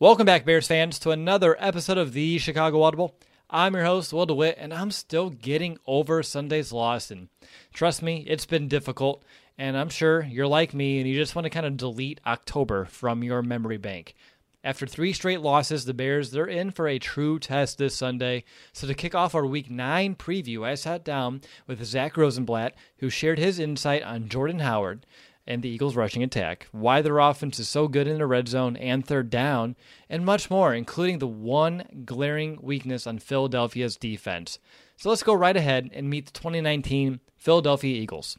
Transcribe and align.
Welcome 0.00 0.26
back, 0.26 0.44
Bears 0.44 0.68
fans, 0.68 1.00
to 1.00 1.10
another 1.10 1.56
episode 1.58 1.98
of 1.98 2.12
the 2.12 2.38
Chicago 2.38 2.82
Audible. 2.82 3.16
I'm 3.50 3.74
your 3.74 3.84
host, 3.84 4.12
Will 4.12 4.26
DeWitt, 4.26 4.54
and 4.56 4.72
I'm 4.72 4.92
still 4.92 5.28
getting 5.28 5.76
over 5.88 6.22
Sunday's 6.22 6.72
loss. 6.72 7.10
And 7.10 7.30
trust 7.74 8.00
me, 8.00 8.24
it's 8.28 8.46
been 8.46 8.68
difficult. 8.68 9.24
And 9.58 9.76
I'm 9.76 9.88
sure 9.88 10.22
you're 10.22 10.46
like 10.46 10.72
me 10.72 11.00
and 11.00 11.08
you 11.08 11.16
just 11.16 11.34
want 11.34 11.46
to 11.46 11.50
kind 11.50 11.66
of 11.66 11.76
delete 11.76 12.20
October 12.24 12.84
from 12.84 13.24
your 13.24 13.42
memory 13.42 13.76
bank. 13.76 14.14
After 14.62 14.86
three 14.86 15.12
straight 15.12 15.40
losses, 15.40 15.84
the 15.84 15.94
Bears, 15.94 16.30
they're 16.30 16.46
in 16.46 16.70
for 16.70 16.86
a 16.86 17.00
true 17.00 17.40
test 17.40 17.78
this 17.78 17.96
Sunday. 17.96 18.44
So 18.72 18.86
to 18.86 18.94
kick 18.94 19.16
off 19.16 19.34
our 19.34 19.46
Week 19.46 19.68
9 19.68 20.14
preview, 20.14 20.64
I 20.64 20.76
sat 20.76 21.04
down 21.04 21.40
with 21.66 21.84
Zack 21.84 22.16
Rosenblatt, 22.16 22.76
who 22.98 23.10
shared 23.10 23.40
his 23.40 23.58
insight 23.58 24.04
on 24.04 24.28
Jordan 24.28 24.60
Howard 24.60 25.06
and 25.48 25.62
the 25.62 25.68
Eagles' 25.68 25.96
rushing 25.96 26.22
attack, 26.22 26.68
why 26.70 27.02
their 27.02 27.18
offense 27.18 27.58
is 27.58 27.68
so 27.68 27.88
good 27.88 28.06
in 28.06 28.18
the 28.18 28.26
red 28.26 28.46
zone 28.46 28.76
and 28.76 29.04
third 29.04 29.30
down, 29.30 29.74
and 30.08 30.24
much 30.24 30.50
more, 30.50 30.74
including 30.74 31.18
the 31.18 31.26
one 31.26 32.04
glaring 32.04 32.58
weakness 32.62 33.06
on 33.06 33.18
Philadelphia's 33.18 33.96
defense. 33.96 34.58
So 34.96 35.08
let's 35.08 35.22
go 35.22 35.34
right 35.34 35.56
ahead 35.56 35.90
and 35.92 36.10
meet 36.10 36.26
the 36.26 36.32
2019 36.32 37.20
Philadelphia 37.36 37.96
Eagles. 37.96 38.36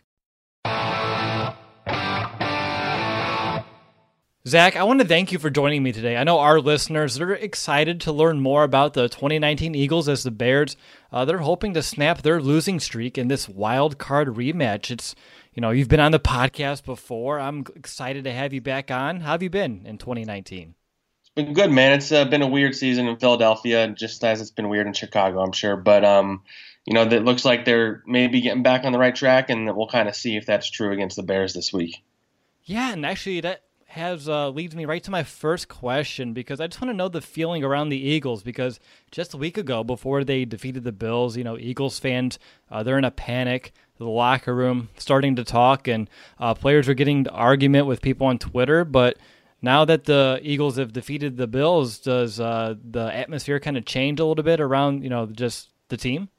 Zack, 4.48 4.76
I 4.76 4.84
want 4.84 5.02
to 5.02 5.08
thank 5.08 5.32
you 5.32 5.38
for 5.38 5.50
joining 5.50 5.84
me 5.84 5.92
today. 5.92 6.16
I 6.16 6.24
know 6.24 6.40
our 6.40 6.62
listeners 6.62 7.20
are 7.20 7.34
excited 7.34 8.02
to 8.02 8.12
learn 8.12 8.40
more 8.40 8.64
about 8.64 8.94
the 8.94 9.10
2019 9.10 9.76
Eagles 9.76 10.08
as 10.08 10.24
the 10.24 10.32
Bears. 10.32 10.78
Uh, 11.12 11.26
they're 11.26 11.40
hoping 11.40 11.74
to 11.74 11.84
snap 11.84 12.22
their 12.22 12.42
losing 12.42 12.80
streak 12.80 13.18
in 13.18 13.28
this 13.28 13.50
wild 13.50 13.98
card 13.98 14.30
rematch. 14.30 14.92
It's 14.92 15.14
you 15.60 15.62
know, 15.62 15.72
you've 15.72 15.90
been 15.90 16.00
on 16.00 16.14
the 16.14 16.22
podcast 16.22 16.86
before. 16.86 17.38
I'm 17.38 17.66
excited 17.76 18.24
to 18.24 18.32
have 18.32 18.54
you 18.54 18.62
back 18.62 18.90
on. 18.90 19.20
How 19.20 19.32
have 19.34 19.44
you 19.44 19.50
been 19.50 19.82
in 19.86 19.98
2019? 19.98 20.74
It's 21.20 21.30
been 21.36 21.52
good, 21.52 21.70
man. 21.70 21.92
It's 21.92 22.14
uh, 22.14 22.24
been 22.24 22.42
a 22.42 22.48
weird 22.48 22.74
season 22.76 23.10
in 23.10 23.18
Philadelphia, 23.18 23.90
just 23.90 24.24
as 24.24 24.40
it's 24.40 24.52
been 24.52 24.70
weird 24.70 24.88
in 24.88 24.94
Chicago, 24.94 25.42
I'm 25.42 25.52
sure. 25.52 25.76
But 25.76 26.06
um, 26.06 26.44
you 26.86 26.94
know, 26.94 27.02
it 27.02 27.26
looks 27.26 27.44
like 27.44 27.66
they're 27.66 28.02
maybe 28.08 28.40
getting 28.40 28.64
back 28.64 28.86
on 28.86 28.94
the 28.94 29.00
right 29.00 29.14
track, 29.14 29.50
and 29.50 29.76
we'll 29.76 29.90
kind 29.90 30.08
of 30.08 30.16
see 30.16 30.38
if 30.38 30.46
that's 30.46 30.72
true 30.72 30.94
against 30.94 31.18
the 31.18 31.24
Bears 31.24 31.54
this 31.54 31.74
week. 31.74 32.06
Yeah, 32.64 32.94
and 32.94 33.06
actually, 33.06 33.42
that 33.42 33.64
has 33.90 34.30
uh, 34.30 34.50
leads 34.50 34.76
me 34.76 34.86
right 34.86 35.04
to 35.04 35.12
my 35.12 35.24
first 35.24 35.68
question 35.68 36.34
because 36.34 36.60
I 36.60 36.68
just 36.68 36.80
want 36.80 36.92
to 36.92 36.98
know 36.98 37.08
the 37.08 37.22
feeling 37.22 37.64
around 37.64 37.90
the 37.90 37.98
Eagles 37.98 38.44
because 38.44 38.80
just 39.12 39.34
a 39.34 39.38
week 39.38 39.58
ago, 39.58 39.84
before 39.84 40.24
they 40.24 40.46
defeated 40.46 40.84
the 40.84 40.92
Bills, 40.92 41.36
you 41.36 41.44
know, 41.44 41.58
Eagles 41.58 41.98
fans 41.98 42.38
uh, 42.70 42.84
they're 42.84 43.00
in 43.00 43.06
a 43.06 43.12
panic 43.12 43.74
the 43.98 44.06
locker 44.06 44.56
room, 44.56 44.90
starting 44.98 45.36
to 45.36 45.44
talk, 45.44 45.88
and 45.88 46.10
uh, 46.40 46.54
players 46.54 46.88
were 46.88 46.94
getting 46.94 47.26
to 47.26 47.32
argument 47.32 47.86
with 47.86 48.02
people 48.02 48.28
on 48.28 48.40
Twitter. 48.40 48.86
But 48.86 49.18
now 49.62 49.86
that 49.86 50.06
the 50.06 50.40
Eagles 50.42 50.78
have 50.78 50.94
defeated 50.94 51.36
the 51.36 51.48
Bills, 51.48 52.00
does 52.00 52.40
uh, 52.40 52.76
the 52.90 53.14
atmosphere 53.14 53.60
kind 53.60 53.78
of 53.78 53.86
change 53.86 54.20
a 54.20 54.26
little 54.26 54.44
bit 54.44 54.62
around 54.62 55.04
you 55.04 55.10
know 55.10 55.26
just 55.26 55.70
the 55.90 55.98
team? 55.98 56.30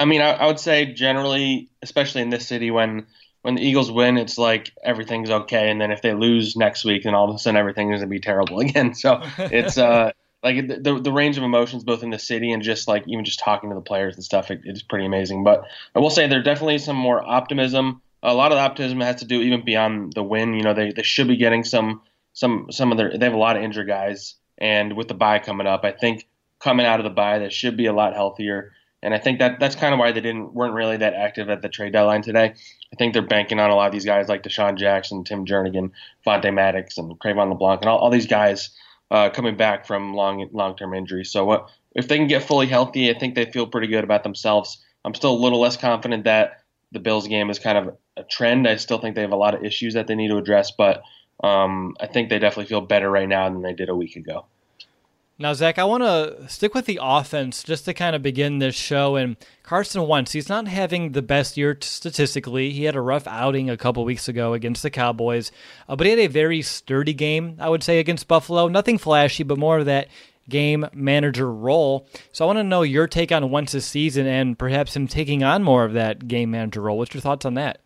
I 0.00 0.04
mean, 0.04 0.20
I, 0.20 0.32
I, 0.34 0.46
would 0.46 0.60
say 0.60 0.92
generally, 0.92 1.70
especially 1.82 2.22
in 2.22 2.30
this 2.30 2.46
city, 2.46 2.70
when 2.70 3.06
when 3.42 3.54
the 3.54 3.62
Eagles 3.62 3.90
win, 3.90 4.18
it's 4.18 4.38
like 4.38 4.72
everything's 4.82 5.30
okay, 5.30 5.70
and 5.70 5.80
then 5.80 5.90
if 5.90 6.02
they 6.02 6.14
lose 6.14 6.56
next 6.56 6.84
week, 6.84 7.04
then 7.04 7.14
all 7.14 7.28
of 7.28 7.34
a 7.34 7.38
sudden 7.38 7.56
everything 7.56 7.92
is 7.92 8.00
gonna 8.00 8.08
be 8.08 8.20
terrible 8.20 8.58
again. 8.66 8.94
So 8.94 9.20
it's 9.38 9.78
uh, 9.78 10.12
like 10.42 10.66
the, 10.68 11.00
the 11.00 11.12
range 11.12 11.38
of 11.38 11.44
emotions 11.44 11.84
both 11.84 12.02
in 12.02 12.10
the 12.10 12.18
city 12.18 12.52
and 12.52 12.62
just 12.62 12.88
like 12.88 13.04
even 13.06 13.24
just 13.24 13.40
talking 13.40 13.70
to 13.70 13.74
the 13.74 13.80
players 13.80 14.14
and 14.14 14.24
stuff 14.24 14.50
it, 14.50 14.60
it's 14.64 14.82
pretty 14.82 15.06
amazing. 15.06 15.44
But 15.44 15.64
i 15.94 15.98
will 15.98 16.10
say 16.10 16.26
there's 16.26 16.44
definitely 16.44 16.78
some 16.78 16.96
more 16.96 17.22
optimism. 17.22 18.02
A 18.22 18.34
lot 18.34 18.50
of 18.50 18.56
the 18.56 18.62
optimism 18.62 19.00
has 19.00 19.16
to 19.16 19.24
do 19.24 19.40
even 19.40 19.64
beyond 19.64 20.14
the 20.14 20.22
win. 20.22 20.54
You 20.54 20.62
know 20.62 20.74
they, 20.74 20.92
they 20.92 21.02
should 21.02 21.28
be 21.28 21.36
getting 21.36 21.64
some 21.64 22.02
some 22.38 22.68
some 22.70 22.92
of 22.92 22.98
their 22.98 23.16
they 23.16 23.26
have 23.26 23.34
a 23.34 23.38
lot 23.38 23.56
of 23.56 23.62
injured 23.62 23.88
guys 23.88 24.36
and 24.58 24.96
with 24.96 25.08
the 25.08 25.14
bye 25.14 25.40
coming 25.40 25.66
up 25.66 25.84
i 25.84 25.90
think 25.90 26.28
coming 26.60 26.86
out 26.86 27.00
of 27.00 27.04
the 27.04 27.10
bye 27.10 27.38
they 27.38 27.48
should 27.48 27.76
be 27.76 27.86
a 27.86 27.92
lot 27.92 28.14
healthier 28.14 28.72
and 29.02 29.14
i 29.14 29.18
think 29.18 29.38
that 29.38 29.60
that's 29.60 29.76
kind 29.76 29.92
of 29.92 29.98
why 29.98 30.12
they 30.12 30.20
didn't 30.20 30.52
weren't 30.54 30.74
really 30.74 30.96
that 30.96 31.14
active 31.14 31.48
at 31.48 31.62
the 31.62 31.68
trade 31.68 31.92
deadline 31.92 32.22
today 32.22 32.54
i 32.92 32.96
think 32.96 33.12
they're 33.12 33.22
banking 33.22 33.60
on 33.60 33.70
a 33.70 33.74
lot 33.74 33.86
of 33.86 33.92
these 33.92 34.04
guys 34.04 34.28
like 34.28 34.42
DeSean 34.42 34.76
Jackson 34.76 35.24
tim 35.24 35.44
jernigan 35.44 35.90
Vontae 36.26 36.52
Maddox 36.52 36.98
and 36.98 37.18
Cre'Von 37.18 37.48
LeBlanc 37.50 37.82
and 37.82 37.88
all, 37.88 37.98
all 37.98 38.10
these 38.10 38.26
guys 38.26 38.70
uh, 39.10 39.30
coming 39.30 39.56
back 39.56 39.86
from 39.86 40.14
long 40.14 40.48
long 40.52 40.76
term 40.76 40.94
injuries. 40.94 41.30
So 41.30 41.50
uh, 41.50 41.66
if 41.94 42.08
they 42.08 42.16
can 42.16 42.26
get 42.26 42.42
fully 42.42 42.66
healthy, 42.66 43.10
I 43.10 43.18
think 43.18 43.34
they 43.34 43.50
feel 43.50 43.66
pretty 43.66 43.86
good 43.86 44.04
about 44.04 44.22
themselves. 44.22 44.78
I'm 45.04 45.14
still 45.14 45.32
a 45.32 45.38
little 45.38 45.60
less 45.60 45.76
confident 45.76 46.24
that 46.24 46.62
the 46.92 47.00
Bills 47.00 47.28
game 47.28 47.50
is 47.50 47.58
kind 47.58 47.78
of 47.78 47.96
a 48.16 48.24
trend. 48.24 48.66
I 48.66 48.76
still 48.76 48.98
think 48.98 49.14
they 49.14 49.22
have 49.22 49.32
a 49.32 49.36
lot 49.36 49.54
of 49.54 49.64
issues 49.64 49.94
that 49.94 50.06
they 50.06 50.14
need 50.14 50.28
to 50.28 50.36
address, 50.36 50.70
but 50.70 51.02
um, 51.42 51.96
I 52.00 52.06
think 52.06 52.28
they 52.28 52.38
definitely 52.38 52.66
feel 52.66 52.80
better 52.80 53.10
right 53.10 53.28
now 53.28 53.48
than 53.48 53.62
they 53.62 53.74
did 53.74 53.88
a 53.88 53.96
week 53.96 54.16
ago. 54.16 54.46
Now, 55.40 55.52
Zack, 55.52 55.78
I 55.78 55.84
want 55.84 56.02
to 56.02 56.48
stick 56.48 56.74
with 56.74 56.86
the 56.86 56.98
offense 57.00 57.62
just 57.62 57.84
to 57.84 57.94
kind 57.94 58.16
of 58.16 58.22
begin 58.22 58.58
this 58.58 58.74
show. 58.74 59.14
And 59.14 59.36
Carson 59.62 60.08
Wentz, 60.08 60.32
he's 60.32 60.48
not 60.48 60.66
having 60.66 61.12
the 61.12 61.22
best 61.22 61.56
year 61.56 61.78
statistically. 61.80 62.72
He 62.72 62.84
had 62.84 62.96
a 62.96 63.00
rough 63.00 63.28
outing 63.28 63.70
a 63.70 63.76
couple 63.76 64.04
weeks 64.04 64.26
ago 64.26 64.52
against 64.52 64.82
the 64.82 64.90
Cowboys, 64.90 65.52
uh, 65.88 65.94
but 65.94 66.08
he 66.08 66.10
had 66.10 66.18
a 66.18 66.26
very 66.26 66.60
sturdy 66.60 67.12
game, 67.12 67.56
I 67.60 67.68
would 67.68 67.84
say, 67.84 68.00
against 68.00 68.26
Buffalo. 68.26 68.66
Nothing 68.66 68.98
flashy, 68.98 69.44
but 69.44 69.58
more 69.58 69.78
of 69.78 69.86
that 69.86 70.08
game 70.48 70.86
manager 70.92 71.52
role. 71.52 72.08
So 72.32 72.44
I 72.44 72.46
want 72.46 72.58
to 72.58 72.64
know 72.64 72.82
your 72.82 73.06
take 73.06 73.30
on 73.30 73.48
Wentz's 73.48 73.84
season 73.84 74.26
and 74.26 74.58
perhaps 74.58 74.96
him 74.96 75.06
taking 75.06 75.44
on 75.44 75.62
more 75.62 75.84
of 75.84 75.92
that 75.92 76.26
game 76.26 76.50
manager 76.50 76.80
role. 76.80 76.98
What's 76.98 77.14
your 77.14 77.20
thoughts 77.20 77.44
on 77.46 77.54
that? 77.54 77.78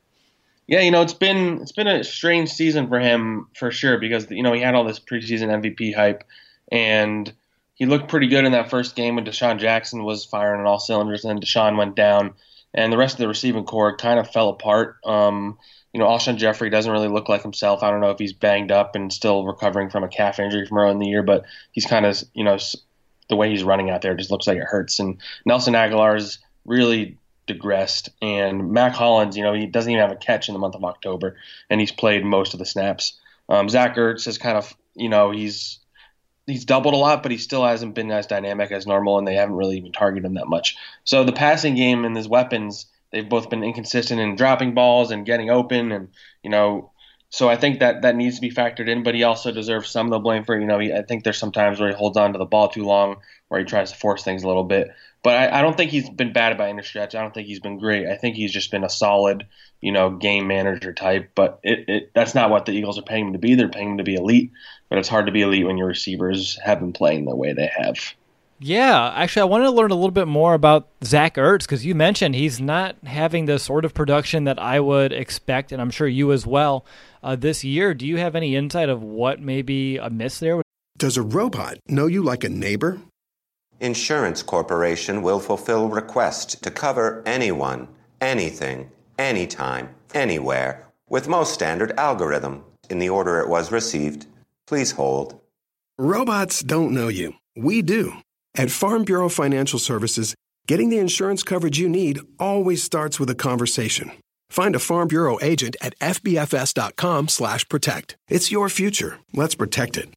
Yeah, 0.69 0.81
you 0.81 0.91
know, 0.91 1.03
it's 1.03 1.13
been 1.13 1.61
it's 1.61 1.73
been 1.73 1.89
a 1.89 2.03
strange 2.03 2.49
season 2.49 2.89
for 2.89 2.99
him 2.99 3.49
for 3.55 3.71
sure 3.71 3.99
because 3.99 4.31
you 4.31 4.43
know 4.43 4.55
he 4.55 4.63
had 4.63 4.75
all 4.75 4.85
this 4.85 5.01
preseason 5.01 5.49
MVP 5.61 5.95
hype 5.95 6.25
and 6.71 7.31
he 7.83 7.87
looked 7.87 8.07
pretty 8.07 8.29
good 8.29 8.45
in 8.45 8.53
that 8.53 8.71
first 8.71 8.95
game 8.95 9.17
when 9.17 9.25
DeSean 9.25 9.59
Jackson 9.59 10.05
was 10.05 10.25
firing 10.25 10.61
on 10.61 10.69
all 10.69 10.79
cylinders, 10.79 11.25
and 11.25 11.35
then 11.35 11.43
DeSean 11.43 11.77
went 11.77 11.97
down. 11.97 12.35
and 12.73 12.93
the 12.93 12.97
rest 12.97 13.15
of 13.15 13.19
the 13.19 13.27
receiving 13.27 13.65
corps 13.65 13.97
kind 13.97 14.21
of 14.21 14.31
fell 14.31 14.51
apart. 14.51 14.99
Um, 15.05 15.59
you 15.93 15.99
know, 15.99 16.07
Alshon 16.07 16.37
Jeffery 16.37 16.71
doesn't 16.71 16.93
really 16.93 17.09
look 17.09 17.29
like 17.29 17.43
himself. 17.43 17.83
I 17.83 17.91
don't 17.91 18.01
know 18.01 18.13
if 18.13 18.21
he's 18.21 18.35
banged 18.35 18.71
up 18.71 18.95
and 18.95 19.13
still 19.13 19.45
recovering 19.45 19.91
from 19.91 20.05
a 20.05 20.09
calf 20.09 20.39
injury 20.39 20.65
from 20.65 20.79
early 20.79 20.93
in 20.93 21.01
the 21.01 21.09
year, 21.09 21.25
but 21.25 21.45
he's 21.73 21.85
kind 21.85 22.07
of, 22.07 22.23
you 22.35 22.45
know, 22.45 22.57
the 23.29 23.35
way 23.35 23.51
he's 23.51 23.65
running 23.65 23.91
out 23.91 24.01
there 24.01 24.15
just 24.15 24.31
looks 24.31 24.47
like 24.47 24.59
it 24.59 24.63
hurts. 24.63 25.01
And 25.01 25.21
Nelson 25.45 25.75
Agholor's 25.75 26.39
really 26.65 27.19
digressed, 27.49 28.11
and 28.23 28.71
Mack 28.71 28.93
Hollins, 28.93 29.37
you 29.37 29.43
know, 29.43 29.55
he 29.55 29.67
doesn't 29.67 29.91
even 29.91 30.01
have 30.01 30.13
a 30.13 30.21
catch 30.21 30.49
in 30.49 30.53
the 30.53 30.61
month 30.61 30.77
of 30.77 30.85
October, 30.85 31.35
and 31.69 31.81
he's 31.81 31.91
played 31.91 32.25
most 32.25 32.53
of 32.55 32.61
the 32.61 32.65
snaps. 32.65 33.19
Um, 33.49 33.69
Zach 33.69 33.97
Ertz 33.97 34.29
is 34.29 34.39
kind 34.39 34.57
of, 34.57 34.73
you 34.95 35.09
know, 35.09 35.33
he's 35.33 35.81
he's 36.47 36.65
doubled 36.65 36.95
a 36.95 36.99
lot, 36.99 37.23
but 37.23 37.33
he 37.33 37.39
still 37.39 37.65
hasn't 37.65 37.95
been 37.95 38.11
as 38.11 38.27
dynamic 38.27 38.73
as 38.73 38.87
normal, 38.87 39.19
and 39.19 39.27
they 39.27 39.35
haven't 39.35 39.57
really 39.57 39.77
even 39.77 39.93
targeted 39.93 40.25
him 40.25 40.35
that 40.35 40.49
much. 40.49 40.77
So 41.05 41.25
the 41.25 41.33
passing 41.33 41.75
game 41.75 42.05
and 42.05 42.17
his 42.17 42.29
weapons, 42.29 42.87
they've 43.11 43.29
both 43.29 43.51
been 43.51 43.65
inconsistent 43.65 44.21
in 44.21 44.37
dropping 44.37 44.75
balls 44.75 45.11
and 45.11 45.27
getting 45.27 45.51
open, 45.51 45.93
and 45.93 46.09
you 46.43 46.51
know, 46.51 46.91
so 47.33 47.49
I 47.49 47.57
think 47.57 47.81
that 47.81 48.03
that 48.03 48.15
needs 48.15 48.37
to 48.37 48.43
be 48.43 48.51
factored 48.51 48.89
in. 48.89 49.03
But 49.03 49.15
he 49.15 49.23
also 49.23 49.53
deserves 49.53 49.91
some 49.91 50.07
of 50.07 50.11
the 50.11 50.19
blame 50.19 50.45
for, 50.45 50.59
you 50.59 50.67
know, 50.67 50.79
he, 50.79 50.93
I 50.93 51.03
think 51.03 51.25
there's 51.25 51.39
some 51.39 51.53
times 51.53 51.81
where 51.81 51.89
he 51.89 51.95
holds 51.95 52.19
on 52.19 52.33
to 52.33 52.39
the 52.39 52.45
ball 52.45 52.69
too 52.69 52.85
long, 52.85 53.17
where 53.49 53.59
he 53.59 53.67
tries 53.67 53.91
to 53.91 53.99
force 53.99 54.23
things 54.23 54.43
a 54.43 54.47
little 54.47 54.65
bit. 54.65 54.89
But 55.23 55.37
I, 55.37 55.59
I 55.59 55.63
don't 55.63 55.77
think 55.77 55.93
he's 55.93 56.11
been 56.11 56.33
bad 56.33 56.59
by 56.59 56.69
any 56.69 56.83
stretch. 56.83 57.15
I 57.15 57.23
don't 57.23 57.33
think 57.33 57.47
he's 57.47 57.61
been 57.61 57.79
great. 57.79 58.09
I 58.09 58.17
think 58.17 58.35
he's 58.37 58.53
just 58.53 58.71
been 58.71 58.85
a 58.85 58.91
solid, 58.91 59.47
you 59.81 59.93
know, 59.93 60.11
game 60.11 60.47
manager 60.49 60.93
type. 60.93 61.31
But 61.35 61.61
it, 61.63 61.89
it 61.89 62.11
that's 62.13 62.35
not 62.35 62.51
what 62.51 62.67
the 62.67 62.73
Eagles 62.73 62.99
are 62.99 63.03
paying 63.03 63.29
him 63.29 63.33
to 63.33 63.39
be. 63.39 63.55
They're 63.55 63.69
paying 63.69 63.93
him 63.93 63.99
to 63.99 64.05
be 64.05 64.17
elite 64.17 64.53
but 64.93 64.99
it's 64.99 65.09
hard 65.09 65.25
to 65.25 65.33
be 65.33 65.41
elite 65.41 65.67
when 65.67 65.79
your 65.79 65.87
receivers 65.87 66.59
have 66.63 66.79
been 66.79 66.93
playing 66.93 67.25
the 67.25 67.35
way 67.35 67.55
they 67.55 67.71
have. 67.79 67.97
Yeah, 68.59 69.11
actually, 69.17 69.41
I 69.41 69.47
wanted 69.47 69.65
to 69.65 69.71
learn 69.71 69.91
a 69.91 69.95
little 69.95 70.11
bit 70.11 70.29
more 70.29 70.53
about 70.53 70.87
Zach 71.03 71.37
Ertz 71.37 71.61
because 71.61 71.87
you 71.87 71.95
mentioned 71.95 72.35
he's 72.35 72.61
not 72.61 72.97
having 73.03 73.47
the 73.47 73.59
sort 73.59 73.87
of 73.87 73.95
production 73.95 74.45
that 74.45 74.59
I 74.59 74.81
would 74.81 75.15
expect, 75.15 75.73
and 75.73 75.81
I'm 75.81 75.91
sure 75.91 76.07
you 76.07 76.31
as 76.31 76.47
well, 76.47 76.85
uh, 77.23 77.37
this 77.37 77.65
year. 77.65 77.95
Do 77.95 78.07
you 78.07 78.19
have 78.19 78.37
any 78.37 78.55
insight 78.55 78.91
of 78.91 79.03
what 79.03 79.41
may 79.41 79.63
be 79.63 79.97
amiss 79.97 80.41
there? 80.41 80.61
Does 80.99 81.17
a 81.17 81.23
robot 81.23 81.79
know 81.89 82.05
you 82.07 82.23
like 82.23 82.45
a 82.45 82.51
neighbor? 82.51 83.01
Insurance 83.81 84.43
Corporation 84.43 85.23
will 85.23 85.41
fulfill 85.41 85.89
requests 85.89 86.55
to 86.57 86.71
cover 86.71 87.23
anyone, 87.25 87.89
anything, 88.21 88.91
anytime, 89.19 89.89
anywhere, 90.13 90.87
with 91.09 91.29
most 91.29 91.55
standard 91.55 91.99
algorithm 91.99 92.63
in 92.91 92.99
the 92.99 93.09
order 93.09 93.41
it 93.41 93.49
was 93.49 93.73
received 93.73 94.27
Please 94.67 94.93
hold. 94.93 95.39
Robots 95.99 96.63
don't 96.63 96.93
know 96.93 97.09
you. 97.09 97.35
We 97.57 97.83
do. 97.83 98.15
At 98.55 98.71
Farm 98.71 99.05
Bureau 99.05 99.29
Financial 99.29 99.79
Services, 99.79 100.35
getting 100.67 100.89
the 100.89 100.97
insurance 100.99 101.43
coverage 101.43 101.79
you 101.79 101.87
need 101.89 102.21
always 102.39 102.83
starts 102.83 103.21
with 103.21 103.29
a 103.31 103.35
conversation. 103.35 104.13
Find 104.51 104.77
a 104.77 104.79
Farm 104.79 105.09
Bureau 105.09 105.39
agent 105.43 105.77
at 105.81 105.99
fbfs.com/protect. 105.99 108.17
It's 108.29 108.53
your 108.53 108.69
future. 108.69 109.19
Let's 109.35 109.55
protect 109.55 109.97
it. 109.97 110.11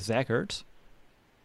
Zach 0.00 0.28
Ertz. 0.28 0.62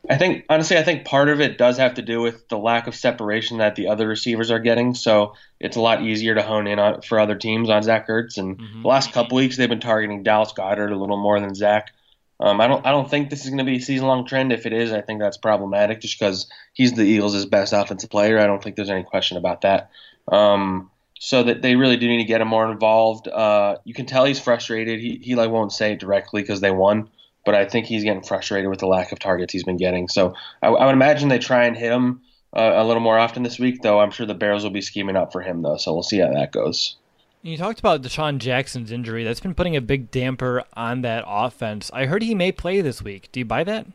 I 0.10 0.18
think 0.18 0.46
honestly, 0.50 0.78
I 0.78 0.84
think 0.84 1.06
part 1.06 1.30
of 1.30 1.42
it 1.42 1.58
does 1.58 1.78
have 1.78 1.96
to 1.96 2.02
do 2.02 2.22
with 2.22 2.48
the 2.50 2.58
lack 2.58 2.88
of 2.88 2.96
separation 2.96 3.58
that 3.58 3.76
the 3.76 3.88
other 3.88 4.08
receivers 4.08 4.52
are 4.52 4.60
getting. 4.60 4.94
So 4.94 5.34
it's 5.60 5.78
a 5.78 5.82
lot 5.82 6.02
easier 6.04 6.36
to 6.36 6.42
hone 6.44 6.68
in 6.68 6.80
on 6.80 7.02
for 7.02 7.20
other 7.20 7.36
teams 7.36 7.70
on 7.70 7.84
Zach 7.84 8.08
Ertz. 8.08 8.38
And 8.38 8.58
mm-hmm. 8.58 8.82
the 8.82 8.88
last 8.88 9.14
couple 9.14 9.38
weeks, 9.38 9.58
they've 9.58 9.70
been 9.70 9.80
targeting 9.80 10.24
Dallas 10.24 10.54
Goedert 10.54 10.92
a 10.92 10.96
little 10.96 11.22
more 11.22 11.40
than 11.40 11.56
Zach. 11.56 11.92
Um, 12.40 12.60
I 12.60 12.68
don't 12.68 12.86
I 12.86 12.92
don't 12.92 13.10
think 13.10 13.30
this 13.30 13.44
is 13.46 13.50
going 13.50 13.60
to 13.60 13.64
be 13.64 13.78
a 13.78 13.82
season 13.82 14.08
long 14.08 14.26
trend. 14.26 14.52
If 14.52 14.66
it 14.66 14.74
is, 14.74 14.92
I 14.92 15.02
think 15.02 15.22
that's 15.22 15.38
problematic 15.38 16.02
just 16.02 16.20
because 16.20 16.48
he's 16.74 16.94
the 16.94 17.04
Eagles' 17.04 17.46
best 17.46 17.74
offensive 17.74 18.10
player. 18.10 18.40
I 18.40 18.48
don't 18.48 18.62
think 18.62 18.76
there's 18.76 18.90
any 18.90 19.04
question 19.04 19.38
about 19.38 19.62
that. 19.62 19.90
Um, 20.28 20.92
so 21.18 21.44
that 21.44 21.62
they 21.62 21.76
really 21.76 21.96
do 21.96 22.08
need 22.08 22.18
to 22.18 22.26
get 22.26 22.42
him 22.42 22.50
more 22.50 22.70
involved. 22.70 23.28
Uh, 23.30 23.78
you 23.86 23.94
can 23.94 24.06
tell 24.06 24.26
he's 24.26 24.40
frustrated. 24.40 25.00
He 25.00 25.20
he 25.24 25.36
like 25.36 25.50
won't 25.50 25.72
say 25.72 25.94
it 25.94 26.00
directly 26.00 26.42
because 26.42 26.60
they 26.60 26.72
won, 26.72 27.10
but 27.46 27.56
I 27.56 27.66
think 27.66 27.86
he's 27.86 28.04
getting 28.04 28.24
frustrated 28.24 28.70
with 28.70 28.80
the 28.80 28.88
lack 28.88 29.12
of 29.12 29.20
targets 29.20 29.54
he's 29.54 29.64
been 29.64 29.78
getting. 29.78 30.08
So 30.08 30.34
I, 30.62 30.68
I 30.68 30.86
would 30.86 30.94
imagine 30.94 31.30
they 31.30 31.40
try 31.40 31.66
and 31.66 31.78
hit 31.78 31.92
him 31.92 32.22
uh, 32.54 32.74
a 32.76 32.84
little 32.84 33.02
more 33.02 33.18
often 33.18 33.44
this 33.44 33.60
week, 33.60 33.82
though. 33.82 34.00
I'm 34.00 34.12
sure 34.12 34.26
the 34.26 34.34
Bears 34.34 34.64
will 34.64 34.72
be 34.72 34.82
scheming 34.82 35.16
up 35.16 35.32
for 35.32 35.42
him, 35.42 35.62
though. 35.62 35.78
So 35.78 35.94
we'll 35.94 36.04
see 36.04 36.20
how 36.20 36.34
that 36.34 36.52
goes. 36.52 36.96
You 37.42 37.58
talked 37.58 37.80
about 37.80 38.02
DeSean 38.02 38.40
Jackson's 38.40 38.92
injury. 38.92 39.24
That's 39.24 39.40
been 39.40 39.54
putting 39.54 39.76
a 39.76 39.82
big 39.82 40.10
damper 40.10 40.64
on 40.74 41.02
that 41.02 41.24
offense. 41.28 41.92
I 41.94 42.08
heard 42.08 42.24
he 42.24 42.34
may 42.34 42.52
play 42.52 42.82
this 42.82 43.04
week. 43.04 43.30
Do 43.32 43.40
you 43.40 43.46
buy 43.46 43.64
that? 43.66 43.86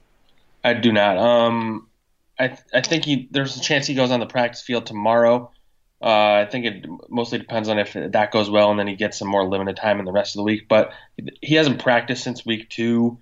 I 0.63 0.75
do 0.75 0.93
not. 0.93 1.17
Um, 1.17 1.89
I 2.39 2.57
I 2.73 2.81
think 2.81 3.05
he 3.05 3.29
there's 3.33 3.57
a 3.57 3.61
chance 3.61 3.87
he 3.87 3.95
goes 3.95 4.13
on 4.13 4.21
the 4.21 4.27
practice 4.27 4.63
field 4.63 4.87
tomorrow. 4.87 5.51
Uh, 6.03 6.45
I 6.45 6.49
think 6.51 6.65
it 6.65 6.87
mostly 7.09 7.39
depends 7.39 7.69
on 7.69 7.79
if 7.79 7.95
that 7.95 8.31
goes 8.31 8.49
well, 8.49 8.71
and 8.71 8.79
then 8.79 8.87
he 8.87 8.95
gets 8.95 9.19
some 9.19 9.29
more 9.29 9.47
limited 9.47 9.77
time 9.77 9.99
in 9.99 10.05
the 10.05 10.13
rest 10.13 10.35
of 10.35 10.39
the 10.39 10.45
week. 10.45 10.67
But 10.69 10.93
he 11.43 11.57
hasn't 11.57 11.83
practiced 11.83 12.23
since 12.23 12.47
week 12.47 12.71
two 12.71 13.19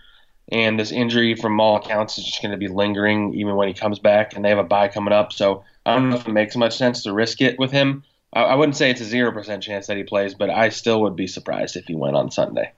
and 0.50 0.78
this 0.78 0.92
injury, 0.92 1.34
from 1.34 1.60
all 1.60 1.76
accounts, 1.76 2.18
is 2.18 2.24
just 2.24 2.42
going 2.42 2.52
to 2.52 2.58
be 2.58 2.68
lingering 2.68 3.34
even 3.34 3.54
when 3.56 3.68
he 3.68 3.74
comes 3.74 3.98
back. 3.98 4.34
And 4.34 4.44
they 4.44 4.48
have 4.48 4.58
a 4.58 4.64
bye 4.64 4.88
coming 4.88 5.12
up, 5.12 5.32
so 5.32 5.64
I 5.84 5.94
don't 5.94 6.10
know 6.10 6.16
if 6.16 6.26
it 6.26 6.32
makes 6.32 6.56
much 6.56 6.76
sense 6.76 7.02
to 7.02 7.12
risk 7.12 7.40
it 7.40 7.58
with 7.58 7.70
him. 7.70 8.04
I, 8.32 8.42
I 8.42 8.54
wouldn't 8.54 8.76
say 8.76 8.90
it's 8.90 9.00
a 9.00 9.04
zero 9.04 9.32
percent 9.32 9.62
chance 9.62 9.86
that 9.88 9.96
he 9.96 10.04
plays, 10.04 10.34
but 10.34 10.50
I 10.50 10.70
still 10.70 11.02
would 11.02 11.16
be 11.16 11.26
surprised 11.26 11.76
if 11.76 11.86
he 11.86 11.94
went 11.94 12.16
on 12.16 12.30
Sunday. 12.30 12.72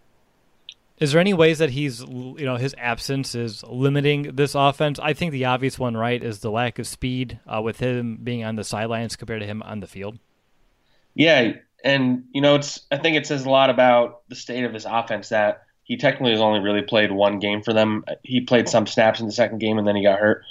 Is 0.99 1.13
there 1.13 1.21
any 1.21 1.33
ways 1.33 1.59
that 1.59 1.71
he's, 1.71 2.01
you 2.01 2.45
know, 2.45 2.57
his 2.57 2.75
absence 2.77 3.35
is 3.35 3.65
limiting 3.65 4.35
this 4.35 4.55
offense? 4.55 4.99
I 4.99 5.15
think 5.15 5.33
the 5.33 5.47
obvious 5.47 5.79
one, 5.79 5.97
right, 5.97 6.23
is 6.23 6.41
the 6.41 6.51
lack 6.51 6.79
of 6.79 6.87
speed 6.87 7.41
uh, 7.47 7.63
with 7.63 7.81
him 7.81 8.19
being 8.23 8.45
on 8.45 8.57
the 8.57 8.65
sidelines 8.65 9.17
compared 9.17 9.41
to 9.41 9.47
him 9.47 9.63
on 9.63 9.81
the 9.81 9.87
field. 9.87 10.19
Yeah, 11.15 11.53
and 11.83 12.25
you 12.33 12.43
know, 12.43 12.57
it's 12.57 12.83
I 12.91 12.99
think 12.99 13.17
it 13.17 13.27
says 13.27 13.47
a 13.47 13.51
lot 13.51 13.71
about 13.71 14.29
the 14.29 14.37
state 14.37 14.65
of 14.65 14.75
this 14.75 14.85
offense 14.89 15.31
that 15.31 15.63
he 15.91 15.97
technically 15.97 16.31
has 16.31 16.41
only 16.41 16.61
really 16.61 16.83
played 16.83 17.11
one 17.11 17.41
game 17.41 17.63
for 17.63 17.73
them. 17.73 18.05
He 18.23 18.43
played 18.43 18.69
some 18.69 18.87
snaps 18.87 19.19
in 19.19 19.27
the 19.27 19.33
second 19.33 19.59
game 19.59 19.77
and 19.77 19.89
then 19.89 19.97
he 19.97 20.05
got 20.05 20.21
hurt. 20.21 20.45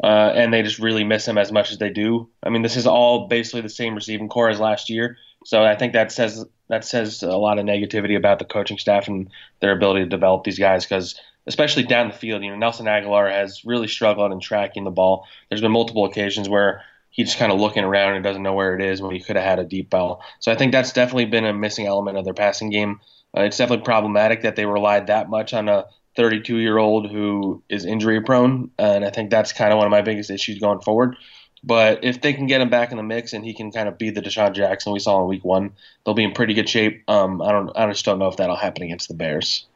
Uh, 0.00 0.30
and 0.32 0.54
they 0.54 0.62
just 0.62 0.78
really 0.78 1.02
miss 1.02 1.26
him 1.26 1.36
as 1.36 1.50
much 1.50 1.72
as 1.72 1.78
they 1.78 1.90
do. 1.90 2.28
I 2.44 2.48
mean, 2.48 2.62
this 2.62 2.76
is 2.76 2.86
all 2.86 3.26
basically 3.26 3.62
the 3.62 3.68
same 3.68 3.96
receiving 3.96 4.28
corps 4.28 4.50
as 4.50 4.60
last 4.60 4.88
year. 4.88 5.16
So 5.46 5.64
I 5.64 5.74
think 5.74 5.94
that 5.94 6.12
says 6.12 6.44
that 6.68 6.84
says 6.84 7.24
a 7.24 7.36
lot 7.36 7.58
of 7.58 7.66
negativity 7.66 8.16
about 8.16 8.38
the 8.38 8.44
coaching 8.44 8.78
staff 8.78 9.08
and 9.08 9.28
their 9.58 9.72
ability 9.72 10.04
to 10.04 10.08
develop 10.08 10.44
these 10.44 10.60
guys 10.60 10.84
because 10.84 11.20
especially 11.48 11.82
down 11.82 12.06
the 12.06 12.14
field, 12.14 12.44
you 12.44 12.50
know, 12.50 12.56
Nelson 12.56 12.86
Agholor 12.86 13.28
has 13.28 13.64
really 13.64 13.88
struggled 13.88 14.30
in 14.30 14.38
tracking 14.38 14.84
the 14.84 14.92
ball. 14.92 15.26
There's 15.48 15.60
been 15.60 15.72
multiple 15.72 16.04
occasions 16.04 16.48
where 16.48 16.82
he's 17.10 17.30
just 17.30 17.38
kind 17.38 17.50
of 17.50 17.58
looking 17.58 17.82
around 17.82 18.14
and 18.14 18.22
doesn't 18.22 18.44
know 18.44 18.54
where 18.54 18.76
it 18.76 18.80
is 18.80 19.02
when 19.02 19.12
he 19.12 19.20
could 19.20 19.34
have 19.34 19.44
had 19.44 19.58
a 19.58 19.64
deep 19.64 19.90
ball. 19.90 20.22
So 20.38 20.52
I 20.52 20.54
think 20.54 20.70
that's 20.70 20.92
definitely 20.92 21.24
been 21.24 21.46
a 21.46 21.52
missing 21.52 21.86
element 21.86 22.16
of 22.16 22.24
their 22.24 22.32
passing 22.32 22.70
game. 22.70 23.00
Uh, 23.36 23.42
it's 23.42 23.56
definitely 23.56 23.84
problematic 23.84 24.42
that 24.42 24.56
they 24.56 24.66
relied 24.66 25.08
that 25.08 25.28
much 25.28 25.52
on 25.52 25.68
a 25.68 25.86
32 26.16 26.56
year 26.56 26.78
old 26.78 27.10
who 27.10 27.62
is 27.68 27.84
injury 27.84 28.20
prone, 28.20 28.70
and 28.78 29.04
I 29.04 29.10
think 29.10 29.30
that's 29.30 29.52
kind 29.52 29.72
of 29.72 29.78
one 29.78 29.86
of 29.86 29.90
my 29.90 30.02
biggest 30.02 30.30
issues 30.30 30.58
going 30.58 30.80
forward. 30.80 31.16
But 31.64 32.04
if 32.04 32.20
they 32.20 32.34
can 32.34 32.46
get 32.46 32.60
him 32.60 32.68
back 32.68 32.90
in 32.90 32.98
the 32.98 33.02
mix 33.02 33.32
and 33.32 33.44
he 33.44 33.54
can 33.54 33.72
kind 33.72 33.88
of 33.88 33.96
be 33.96 34.10
the 34.10 34.20
DeSean 34.20 34.52
Jackson 34.52 34.92
we 34.92 34.98
saw 34.98 35.22
in 35.22 35.28
Week 35.28 35.44
One, 35.44 35.72
they'll 36.04 36.14
be 36.14 36.24
in 36.24 36.32
pretty 36.32 36.52
good 36.52 36.68
shape. 36.68 37.02
Um, 37.08 37.40
I 37.40 37.52
don't, 37.52 37.70
I 37.74 37.88
just 37.88 38.04
don't 38.04 38.18
know 38.18 38.28
if 38.28 38.36
that'll 38.36 38.54
happen 38.54 38.82
against 38.82 39.08
the 39.08 39.14
Bears. 39.14 39.66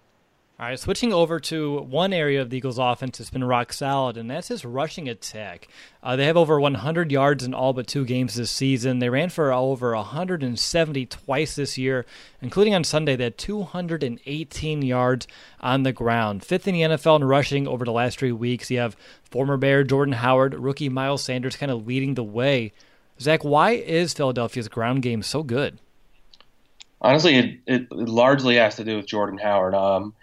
All 0.61 0.67
right, 0.67 0.77
switching 0.77 1.13
over 1.13 1.39
to 1.39 1.83
one 1.83 2.13
area 2.13 2.43
of 2.43 2.51
the 2.51 2.57
Eagles' 2.57 2.81
offense 2.81 3.19
that's 3.19 3.31
been 3.31 3.45
rock 3.45 3.73
solid, 3.73 4.17
and 4.17 4.29
that's 4.29 4.49
his 4.49 4.65
rushing 4.65 5.09
attack. 5.09 5.69
Uh, 6.03 6.17
they 6.17 6.25
have 6.25 6.37
over 6.37 6.59
100 6.59 7.13
yards 7.13 7.45
in 7.45 7.55
all 7.55 7.73
but 7.73 7.87
two 7.87 8.05
games 8.05 8.35
this 8.35 8.51
season. 8.51 8.99
They 8.99 9.09
ran 9.09 9.29
for 9.29 9.53
over 9.53 9.95
170 9.95 11.07
twice 11.07 11.55
this 11.55 11.79
year, 11.79 12.07
including 12.43 12.75
on 12.75 12.83
Sunday. 12.83 13.15
They 13.15 13.23
had 13.23 13.39
218 13.39 14.83
yards 14.83 15.29
on 15.61 15.85
the 15.85 15.93
ground, 15.93 16.43
fifth 16.43 16.67
in 16.67 16.75
the 16.75 16.81
NFL 16.81 17.21
in 17.21 17.25
rushing 17.25 17.69
over 17.69 17.85
the 17.85 17.93
last 17.93 18.19
three 18.19 18.33
weeks. 18.33 18.69
You 18.69 18.81
have 18.81 18.97
former 19.31 19.57
Bear 19.57 19.85
Jordan 19.85 20.15
Howard, 20.15 20.55
rookie 20.55 20.89
Miles 20.89 21.23
Sanders, 21.23 21.55
kind 21.55 21.71
of 21.71 21.87
leading 21.87 22.15
the 22.15 22.25
way. 22.25 22.73
Zack, 23.21 23.45
why 23.45 23.75
is 23.75 24.13
Philadelphia's 24.13 24.67
ground 24.67 25.03
game 25.03 25.23
so 25.23 25.45
good? 25.45 25.79
Honestly, 27.01 27.37
it, 27.37 27.61
it 27.69 27.93
largely 27.93 28.57
has 28.57 28.75
to 28.75 28.83
do 28.83 28.97
with 28.97 29.07
Jordan 29.07 29.39
Howard. 29.39 29.77
Um, 29.77 30.15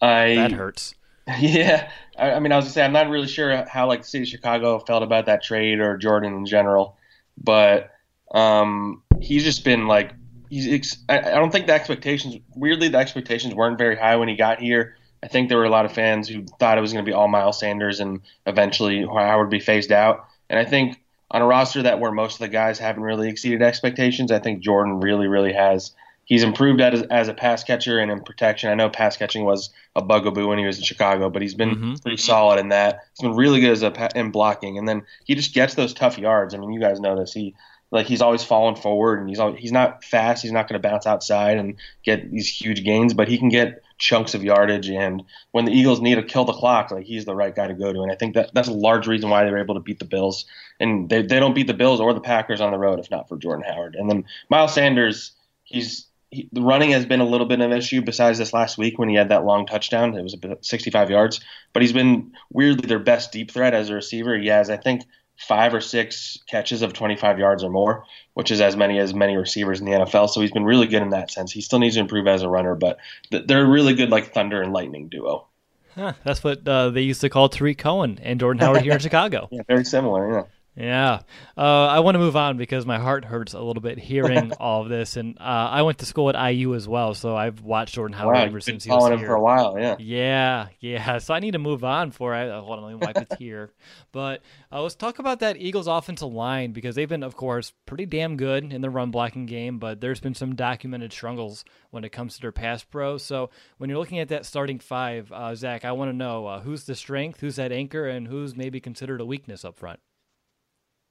I 0.00 0.34
that 0.34 0.52
hurts. 0.52 0.94
Yeah, 1.38 1.90
I, 2.18 2.32
I 2.32 2.40
mean, 2.40 2.52
I 2.52 2.56
was 2.56 2.66
gonna 2.66 2.72
say 2.74 2.84
I'm 2.84 2.92
not 2.92 3.08
really 3.08 3.28
sure 3.28 3.64
how 3.66 3.86
like 3.86 4.02
the 4.02 4.08
city 4.08 4.24
of 4.24 4.28
Chicago 4.28 4.78
felt 4.78 5.02
about 5.02 5.26
that 5.26 5.42
trade 5.42 5.80
or 5.80 5.96
Jordan 5.96 6.34
in 6.34 6.44
general, 6.44 6.98
but 7.42 7.92
um, 8.34 9.02
he's 9.20 9.42
just 9.42 9.64
been 9.64 9.86
like 9.86 10.12
he's. 10.50 10.98
I, 11.08 11.18
I 11.18 11.34
don't 11.34 11.50
think 11.50 11.66
the 11.66 11.72
expectations. 11.72 12.36
Weirdly, 12.54 12.88
the 12.88 12.98
expectations 12.98 13.54
weren't 13.54 13.78
very 13.78 13.96
high 13.96 14.16
when 14.16 14.28
he 14.28 14.36
got 14.36 14.60
here. 14.60 14.96
I 15.22 15.28
think 15.28 15.48
there 15.48 15.56
were 15.56 15.64
a 15.64 15.70
lot 15.70 15.86
of 15.86 15.92
fans 15.92 16.28
who 16.28 16.44
thought 16.60 16.76
it 16.76 16.82
was 16.82 16.92
going 16.92 17.04
to 17.04 17.08
be 17.08 17.14
all 17.14 17.28
Miles 17.28 17.58
Sanders 17.58 18.00
and 18.00 18.20
eventually 18.44 19.06
Howard 19.06 19.46
would 19.46 19.50
be 19.50 19.60
phased 19.60 19.90
out. 19.90 20.26
And 20.50 20.58
I 20.58 20.66
think 20.66 21.00
on 21.30 21.40
a 21.40 21.46
roster 21.46 21.82
that 21.82 21.98
where 21.98 22.12
most 22.12 22.34
of 22.34 22.40
the 22.40 22.48
guys 22.48 22.78
haven't 22.78 23.02
really 23.02 23.30
exceeded 23.30 23.62
expectations, 23.62 24.30
I 24.30 24.38
think 24.38 24.62
Jordan 24.62 25.00
really, 25.00 25.26
really 25.26 25.54
has 25.54 25.92
he's 26.24 26.42
improved 26.42 26.80
as, 26.80 27.02
as 27.02 27.28
a 27.28 27.34
pass 27.34 27.64
catcher 27.64 27.98
and 27.98 28.10
in 28.10 28.20
protection. 28.22 28.70
I 28.70 28.74
know 28.74 28.88
pass 28.88 29.16
catching 29.16 29.44
was 29.44 29.70
a 29.94 30.02
bugaboo 30.02 30.48
when 30.48 30.58
he 30.58 30.66
was 30.66 30.78
in 30.78 30.84
Chicago, 30.84 31.30
but 31.30 31.42
he's 31.42 31.54
been 31.54 31.70
mm-hmm. 31.70 31.94
pretty 32.02 32.16
solid 32.16 32.58
in 32.58 32.68
that. 32.70 33.00
He's 33.12 33.26
been 33.26 33.36
really 33.36 33.60
good 33.60 33.72
as 33.72 33.82
a 33.82 34.18
in 34.18 34.30
blocking, 34.30 34.78
and 34.78 34.88
then 34.88 35.02
he 35.24 35.34
just 35.34 35.54
gets 35.54 35.74
those 35.74 35.94
tough 35.94 36.18
yards. 36.18 36.54
I 36.54 36.58
mean, 36.58 36.72
you 36.72 36.80
guys 36.80 37.00
know 37.00 37.16
this. 37.16 37.32
He 37.32 37.54
like 37.90 38.06
he's 38.06 38.22
always 38.22 38.42
falling 38.42 38.76
forward, 38.76 39.20
and 39.20 39.28
he's 39.28 39.38
always, 39.38 39.60
he's 39.60 39.72
not 39.72 40.02
fast. 40.02 40.42
He's 40.42 40.52
not 40.52 40.68
going 40.68 40.80
to 40.80 40.88
bounce 40.88 41.06
outside 41.06 41.58
and 41.58 41.76
get 42.04 42.30
these 42.30 42.48
huge 42.48 42.82
gains, 42.82 43.14
but 43.14 43.28
he 43.28 43.38
can 43.38 43.50
get 43.50 43.82
chunks 43.98 44.34
of 44.34 44.42
yardage. 44.42 44.88
And 44.88 45.22
when 45.52 45.64
the 45.64 45.72
Eagles 45.72 46.00
need 46.00 46.16
to 46.16 46.22
kill 46.22 46.44
the 46.44 46.52
clock, 46.52 46.90
like 46.90 47.04
he's 47.04 47.24
the 47.24 47.36
right 47.36 47.54
guy 47.54 47.68
to 47.68 47.74
go 47.74 47.92
to. 47.92 48.02
And 48.02 48.10
I 48.10 48.16
think 48.16 48.34
that 48.34 48.50
that's 48.52 48.68
a 48.68 48.72
large 48.72 49.06
reason 49.06 49.30
why 49.30 49.44
they 49.44 49.50
were 49.50 49.58
able 49.58 49.74
to 49.74 49.80
beat 49.80 50.00
the 50.00 50.04
Bills. 50.04 50.44
And 50.80 51.08
they 51.08 51.22
they 51.22 51.38
don't 51.38 51.54
beat 51.54 51.68
the 51.68 51.74
Bills 51.74 52.00
or 52.00 52.12
the 52.12 52.20
Packers 52.20 52.60
on 52.60 52.72
the 52.72 52.78
road 52.78 52.98
if 52.98 53.10
not 53.10 53.28
for 53.28 53.36
Jordan 53.36 53.64
Howard. 53.64 53.94
And 53.94 54.10
then 54.10 54.24
Miles 54.48 54.74
Sanders, 54.74 55.32
he's 55.62 56.06
he, 56.34 56.48
the 56.52 56.62
running 56.62 56.90
has 56.90 57.06
been 57.06 57.20
a 57.20 57.26
little 57.26 57.46
bit 57.46 57.60
of 57.60 57.70
an 57.70 57.76
issue 57.76 58.02
besides 58.02 58.38
this 58.38 58.52
last 58.52 58.76
week 58.76 58.98
when 58.98 59.08
he 59.08 59.14
had 59.14 59.28
that 59.28 59.44
long 59.44 59.66
touchdown. 59.66 60.16
It 60.16 60.22
was 60.22 60.34
about 60.34 60.64
65 60.64 61.10
yards, 61.10 61.40
but 61.72 61.82
he's 61.82 61.92
been 61.92 62.32
weirdly 62.52 62.88
their 62.88 62.98
best 62.98 63.32
deep 63.32 63.50
threat 63.50 63.74
as 63.74 63.88
a 63.88 63.94
receiver. 63.94 64.36
He 64.36 64.48
has, 64.48 64.68
I 64.68 64.76
think, 64.76 65.02
five 65.36 65.74
or 65.74 65.80
six 65.80 66.38
catches 66.48 66.82
of 66.82 66.92
25 66.92 67.38
yards 67.38 67.62
or 67.62 67.70
more, 67.70 68.04
which 68.34 68.50
is 68.50 68.60
as 68.60 68.76
many 68.76 68.98
as 68.98 69.14
many 69.14 69.36
receivers 69.36 69.80
in 69.80 69.86
the 69.86 69.92
NFL. 69.92 70.28
So 70.30 70.40
he's 70.40 70.50
been 70.50 70.64
really 70.64 70.86
good 70.86 71.02
in 71.02 71.10
that 71.10 71.30
sense. 71.30 71.52
He 71.52 71.60
still 71.60 71.78
needs 71.78 71.94
to 71.94 72.00
improve 72.00 72.26
as 72.26 72.42
a 72.42 72.48
runner, 72.48 72.74
but 72.74 72.98
they're 73.30 73.64
a 73.64 73.68
really 73.68 73.94
good 73.94 74.10
like 74.10 74.32
thunder 74.34 74.60
and 74.60 74.72
lightning 74.72 75.08
duo. 75.08 75.46
Huh, 75.94 76.14
that's 76.24 76.42
what 76.42 76.66
uh, 76.66 76.90
they 76.90 77.02
used 77.02 77.20
to 77.20 77.30
call 77.30 77.48
Tarik 77.48 77.78
Cohen 77.78 78.18
and 78.22 78.40
Jordan 78.40 78.60
Howard 78.60 78.82
here 78.82 78.94
in 78.94 78.98
Chicago. 79.00 79.48
Yeah, 79.52 79.62
very 79.68 79.84
similar. 79.84 80.32
Yeah. 80.32 80.42
Yeah. 80.76 81.20
Uh, 81.56 81.86
I 81.86 82.00
want 82.00 82.16
to 82.16 82.18
move 82.18 82.34
on 82.34 82.56
because 82.56 82.84
my 82.84 82.98
heart 82.98 83.24
hurts 83.24 83.54
a 83.54 83.60
little 83.60 83.80
bit 83.80 83.98
hearing 83.98 84.52
all 84.60 84.82
of 84.82 84.88
this. 84.88 85.16
And 85.16 85.38
uh, 85.38 85.42
I 85.70 85.82
went 85.82 85.98
to 85.98 86.06
school 86.06 86.28
at 86.28 86.52
IU 86.52 86.74
as 86.74 86.88
well, 86.88 87.14
so 87.14 87.36
I've 87.36 87.60
watched 87.60 87.94
Jordan 87.94 88.16
Howard 88.16 88.36
wow, 88.36 88.44
ever 88.44 88.60
since 88.60 88.82
he 88.82 88.90
was 88.90 89.04
here. 89.04 89.14
him 89.14 89.20
for 89.20 89.34
a 89.34 89.40
while, 89.40 89.78
yeah. 89.78 89.96
Yeah, 90.00 90.68
yeah. 90.80 91.18
So 91.18 91.32
I 91.32 91.38
need 91.38 91.52
to 91.52 91.60
move 91.60 91.84
on 91.84 92.10
for 92.10 92.34
I 92.34 92.50
hold 92.58 92.78
on, 92.78 92.84
let 92.84 92.90
me 92.90 93.06
wipe 93.06 93.16
a 93.16 93.36
tear. 93.36 93.70
But 94.10 94.42
uh, 94.72 94.82
let's 94.82 94.96
talk 94.96 95.20
about 95.20 95.40
that 95.40 95.56
Eagles 95.58 95.86
offensive 95.86 96.32
line 96.32 96.72
because 96.72 96.96
they've 96.96 97.08
been, 97.08 97.22
of 97.22 97.36
course, 97.36 97.72
pretty 97.86 98.06
damn 98.06 98.36
good 98.36 98.72
in 98.72 98.80
the 98.80 98.90
run 98.90 99.12
blocking 99.12 99.46
game, 99.46 99.78
but 99.78 100.00
there's 100.00 100.20
been 100.20 100.34
some 100.34 100.56
documented 100.56 101.12
struggles 101.12 101.64
when 101.90 102.02
it 102.04 102.10
comes 102.10 102.34
to 102.34 102.40
their 102.40 102.52
pass 102.52 102.82
pro. 102.82 103.16
So 103.16 103.50
when 103.78 103.90
you're 103.90 103.98
looking 103.98 104.18
at 104.18 104.28
that 104.28 104.44
starting 104.44 104.80
five, 104.80 105.30
uh, 105.30 105.54
Zack, 105.54 105.84
I 105.84 105.92
want 105.92 106.10
to 106.10 106.16
know 106.16 106.46
uh, 106.46 106.60
who's 106.60 106.84
the 106.84 106.96
strength, 106.96 107.40
who's 107.40 107.56
that 107.56 107.70
anchor, 107.70 108.08
and 108.08 108.26
who's 108.26 108.56
maybe 108.56 108.80
considered 108.80 109.20
a 109.20 109.24
weakness 109.26 109.64
up 109.64 109.76
front. 109.78 110.00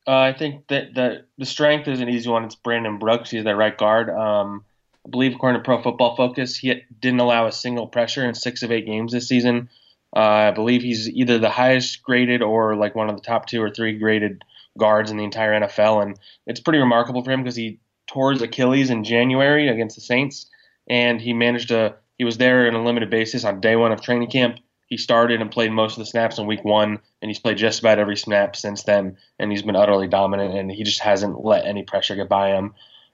Uh, 0.05 0.17
I 0.17 0.33
think 0.33 0.67
that 0.67 0.93
the 0.93 1.25
the 1.37 1.45
strength 1.45 1.87
is 1.87 2.01
an 2.01 2.09
easy 2.09 2.29
one. 2.29 2.43
It's 2.43 2.55
Brandon 2.55 2.99
Brooks. 2.99 3.31
He's 3.31 3.43
their 3.43 3.55
right 3.55 3.77
guard. 3.77 4.09
Um, 4.09 4.65
I 5.05 5.09
believe, 5.09 5.35
according 5.35 5.61
to 5.61 5.65
Pro 5.65 5.81
Football 5.81 6.15
Focus, 6.15 6.57
he 6.57 6.81
didn't 6.99 7.19
allow 7.19 7.47
a 7.47 7.51
single 7.51 7.87
pressure 7.87 8.25
in 8.25 8.33
six 8.35 8.63
of 8.63 8.71
eight 8.71 8.85
games 8.85 9.13
this 9.13 9.27
season. 9.27 9.69
Uh, 10.15 10.19
I 10.19 10.51
believe 10.51 10.81
he's 10.81 11.09
either 11.09 11.39
the 11.39 11.49
highest 11.49 12.03
graded 12.03 12.41
or 12.41 12.75
like 12.75 12.95
one 12.95 13.09
of 13.09 13.15
the 13.15 13.21
top 13.21 13.47
two 13.47 13.61
or 13.61 13.69
three 13.69 13.97
graded 13.97 14.43
guards 14.77 15.09
in 15.09 15.17
the 15.17 15.23
entire 15.23 15.59
NFL, 15.59 16.03
and 16.03 16.19
it's 16.45 16.59
pretty 16.59 16.79
remarkable 16.79 17.23
for 17.23 17.31
him 17.31 17.41
because 17.41 17.55
he 17.55 17.79
tore 18.07 18.31
his 18.31 18.41
Achilles 18.41 18.89
in 18.89 19.03
January 19.03 19.69
against 19.69 19.95
the 19.95 20.01
Saints, 20.01 20.49
and 20.87 21.21
he 21.21 21.33
managed 21.33 21.69
to. 21.69 21.95
He 22.17 22.25
was 22.25 22.37
there 22.37 22.67
on 22.67 22.75
a 22.75 22.83
limited 22.83 23.09
basis 23.09 23.43
on 23.43 23.59
day 23.59 23.75
one 23.75 23.91
of 23.91 24.01
training 24.01 24.29
camp. 24.29 24.59
He 24.87 24.97
started 24.97 25.41
and 25.41 25.51
played 25.51 25.71
most 25.71 25.93
of 25.93 25.99
the 25.99 26.05
snaps 26.05 26.37
in 26.37 26.45
week 26.45 26.63
one, 26.63 26.99
and 27.21 27.29
he's 27.29 27.39
played 27.39 27.57
just 27.57 27.79
about 27.79 27.99
every 27.99 28.17
snap 28.17 28.55
since 28.55 28.83
then, 28.83 29.17
and 29.39 29.51
he's 29.51 29.61
been 29.61 29.75
utterly 29.75 30.07
dominant, 30.07 30.53
and 30.53 30.71
he 30.71 30.83
just 30.83 30.99
hasn't 30.99 31.43
let 31.43 31.65
any 31.65 31.83
pressure 31.83 32.15
get 32.15 32.29
by 32.29 32.49
him. 32.49 32.73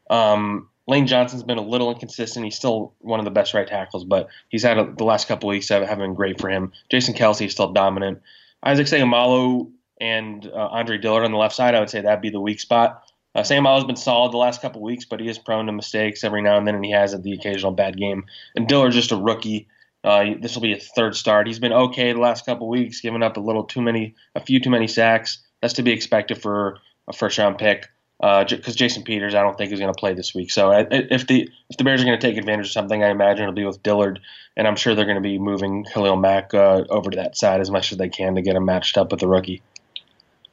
Um, 0.10 0.70
Lane 0.88 1.06
Johnson's 1.06 1.44
been 1.44 1.60
a 1.60 1.64
little 1.64 1.92
inconsistent. 1.92 2.44
He's 2.44 2.56
still 2.56 2.96
one 3.00 3.20
of 3.20 3.26
the 3.26 3.32
best 3.32 3.54
right 3.54 3.68
tackles, 3.68 4.06
but 4.06 4.28
he's 4.50 4.64
had 4.64 4.80
a, 4.80 4.92
the 4.98 5.04
last 5.04 5.28
couple 5.28 5.48
weeks 5.48 5.70
have, 5.70 5.88
have 5.88 6.00
been 6.00 6.16
great 6.16 6.42
for 6.42 6.50
him. 6.50 6.72
Jason 6.90 7.14
Kelce 7.14 7.46
is 7.46 7.52
still 7.52 7.72
dominant. 7.72 8.22
Isaac 8.64 8.88
Seumalo 8.88 9.72
and 10.02 10.48
uh, 10.48 10.68
Andre 10.72 10.98
Dillard 10.98 11.26
on 11.26 11.32
the 11.32 11.38
left 11.38 11.56
side, 11.56 11.76
I 11.76 11.80
would 11.80 11.92
say 11.92 12.02
that'd 12.02 12.22
be 12.22 12.32
the 12.32 12.42
weak 12.42 12.60
spot. 12.60 13.04
Uh, 13.36 13.42
Seumalo's 13.42 13.86
been 13.86 13.96
solid 13.96 14.32
the 14.32 14.38
last 14.38 14.62
couple 14.62 14.82
weeks, 14.82 15.06
but 15.06 15.20
he 15.20 15.30
is 15.30 15.38
prone 15.38 15.68
to 15.68 15.72
mistakes 15.72 16.24
every 16.24 16.42
now 16.42 16.58
and 16.58 16.68
then, 16.68 16.74
and 16.74 16.84
he 16.84 16.92
has 16.92 17.16
the 17.22 17.34
occasional 17.34 17.72
bad 17.72 17.96
game. 17.96 18.26
And 18.56 18.68
Dillard's 18.68 18.96
just 18.96 19.12
a 19.12 19.16
rookie. 19.16 19.68
Uh, 20.04 20.26
this 20.42 20.56
will 20.56 20.62
be 20.62 20.74
a 20.74 20.80
third 20.80 21.16
start. 21.16 21.48
He's 21.48 21.60
been 21.60 21.74
okay 21.74 22.14
the 22.14 22.20
last 22.20 22.46
couple 22.46 22.70
weeks, 22.70 23.02
giving 23.02 23.24
up 23.24 23.38
a 23.38 23.42
little 23.42 23.64
too 23.64 23.82
many, 23.82 24.16
a 24.36 24.40
few 24.40 24.60
too 24.60 24.70
many 24.70 24.88
sacks. 24.88 25.40
That's 25.62 25.74
to 25.74 25.84
be 25.84 25.92
expected 25.92 26.42
for 26.42 26.78
a 27.08 27.14
first 27.14 27.38
round 27.38 27.58
pick 27.58 27.90
because 28.20 28.76
uh, 28.76 28.78
Jason 28.78 29.04
Peters, 29.04 29.34
I 29.34 29.42
don't 29.42 29.58
think 29.58 29.72
is 29.72 29.80
going 29.80 29.94
to 29.94 29.98
play 29.98 30.14
this 30.14 30.36
week. 30.36 30.52
So 30.52 30.72
if 30.72 31.28
the 31.28 31.50
if 31.70 31.78
the 31.78 31.84
Bears 31.86 32.02
are 32.02 32.06
going 32.06 32.20
to 32.20 32.28
take 32.28 32.38
advantage 32.38 32.68
of 32.68 32.72
something, 32.72 33.02
I 33.02 33.10
imagine 33.10 33.44
it'll 33.44 33.56
be 33.56 33.64
with 33.64 33.82
Dillard, 33.82 34.20
and 34.58 34.68
I'm 34.68 34.76
sure 34.76 34.94
they're 34.94 35.06
going 35.06 35.16
to 35.16 35.22
be 35.22 35.40
moving 35.40 35.86
Khalil 35.86 36.18
Mack 36.18 36.54
uh, 36.54 36.84
over 36.90 37.10
to 37.12 37.16
that 37.16 37.38
side 37.38 37.62
as 37.62 37.72
much 37.72 37.94
as 37.94 37.98
they 37.98 38.10
can 38.10 38.36
to 38.36 38.42
get 38.42 38.58
him 38.58 38.66
matched 38.66 38.98
up 38.98 39.12
with 39.12 39.22
the 39.22 39.28
rookie. 39.28 39.62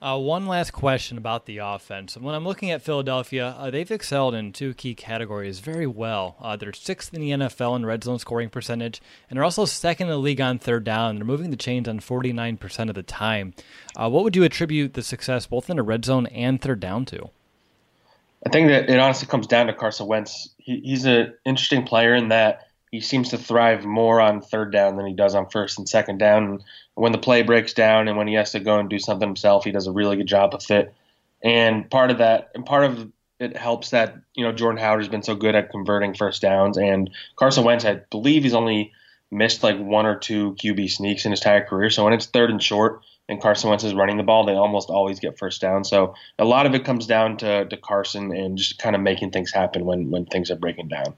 Uh, 0.00 0.18
one 0.18 0.46
last 0.46 0.72
question 0.72 1.16
about 1.16 1.46
the 1.46 1.56
offense. 1.56 2.18
When 2.18 2.34
I'm 2.34 2.44
looking 2.44 2.70
at 2.70 2.82
Philadelphia, 2.82 3.54
uh, 3.58 3.70
they've 3.70 3.90
excelled 3.90 4.34
in 4.34 4.52
two 4.52 4.74
key 4.74 4.94
categories 4.94 5.60
very 5.60 5.86
well. 5.86 6.36
Uh, 6.38 6.54
they're 6.54 6.74
sixth 6.74 7.14
in 7.14 7.20
the 7.22 7.30
NFL 7.30 7.76
in 7.76 7.86
red 7.86 8.04
zone 8.04 8.18
scoring 8.18 8.50
percentage, 8.50 9.00
and 9.30 9.36
they're 9.36 9.44
also 9.44 9.64
second 9.64 10.08
in 10.08 10.10
the 10.10 10.18
league 10.18 10.40
on 10.40 10.58
third 10.58 10.84
down. 10.84 11.16
They're 11.16 11.24
moving 11.24 11.50
the 11.50 11.56
chains 11.56 11.88
on 11.88 12.00
49% 12.00 12.90
of 12.90 12.94
the 12.94 13.02
time. 13.02 13.54
Uh, 13.96 14.10
what 14.10 14.22
would 14.22 14.36
you 14.36 14.44
attribute 14.44 14.92
the 14.92 15.02
success 15.02 15.46
both 15.46 15.70
in 15.70 15.76
the 15.76 15.82
red 15.82 16.04
zone 16.04 16.26
and 16.26 16.60
third 16.60 16.78
down 16.78 17.06
to? 17.06 17.30
I 18.44 18.50
think 18.50 18.68
that 18.68 18.90
it 18.90 18.98
honestly 18.98 19.26
comes 19.26 19.46
down 19.46 19.66
to 19.68 19.72
Carson 19.72 20.06
Wentz. 20.06 20.50
He, 20.58 20.80
he's 20.80 21.06
an 21.06 21.32
interesting 21.46 21.84
player 21.84 22.14
in 22.14 22.28
that 22.28 22.68
he 22.96 23.02
seems 23.02 23.28
to 23.28 23.38
thrive 23.38 23.84
more 23.84 24.22
on 24.22 24.40
third 24.40 24.72
down 24.72 24.96
than 24.96 25.06
he 25.06 25.12
does 25.12 25.34
on 25.34 25.50
first 25.50 25.78
and 25.78 25.86
second 25.86 26.16
down. 26.18 26.44
And 26.44 26.64
when 26.94 27.12
the 27.12 27.18
play 27.18 27.42
breaks 27.42 27.74
down 27.74 28.08
and 28.08 28.16
when 28.16 28.26
he 28.26 28.34
has 28.34 28.52
to 28.52 28.60
go 28.60 28.78
and 28.78 28.88
do 28.88 28.98
something 28.98 29.28
himself, 29.28 29.64
he 29.64 29.70
does 29.70 29.86
a 29.86 29.92
really 29.92 30.16
good 30.16 30.26
job 30.26 30.54
of 30.54 30.70
it. 30.70 30.94
And 31.42 31.90
part 31.90 32.10
of 32.10 32.18
that, 32.18 32.50
and 32.54 32.64
part 32.64 32.84
of 32.84 33.12
it 33.38 33.54
helps 33.54 33.90
that 33.90 34.16
you 34.34 34.44
know 34.44 34.52
Jordan 34.52 34.80
Howard 34.80 35.00
has 35.00 35.10
been 35.10 35.22
so 35.22 35.34
good 35.34 35.54
at 35.54 35.70
converting 35.70 36.14
first 36.14 36.40
downs, 36.40 36.78
and 36.78 37.10
Carson 37.36 37.64
Wentz, 37.64 37.84
I 37.84 37.96
believe 38.10 38.42
he's 38.42 38.54
only 38.54 38.92
missed 39.30 39.62
like 39.62 39.78
one 39.78 40.06
or 40.06 40.16
two 40.16 40.52
QB 40.54 40.90
sneaks 40.90 41.26
in 41.26 41.32
his 41.32 41.40
entire 41.40 41.64
career. 41.64 41.90
So 41.90 42.04
when 42.04 42.14
it's 42.14 42.26
third 42.26 42.50
and 42.50 42.62
short 42.62 43.02
and 43.28 43.42
Carson 43.42 43.68
Wentz 43.68 43.84
is 43.84 43.92
running 43.92 44.16
the 44.16 44.22
ball, 44.22 44.46
they 44.46 44.54
almost 44.54 44.88
always 44.88 45.20
get 45.20 45.38
first 45.38 45.60
down. 45.60 45.84
So 45.84 46.14
a 46.38 46.46
lot 46.46 46.64
of 46.64 46.74
it 46.74 46.86
comes 46.86 47.06
down 47.06 47.36
to, 47.38 47.66
to 47.66 47.76
Carson 47.76 48.34
and 48.34 48.56
just 48.56 48.78
kind 48.78 48.96
of 48.96 49.02
making 49.02 49.32
things 49.32 49.52
happen 49.52 49.84
when 49.84 50.10
when 50.10 50.24
things 50.24 50.50
are 50.50 50.56
breaking 50.56 50.88
down. 50.88 51.14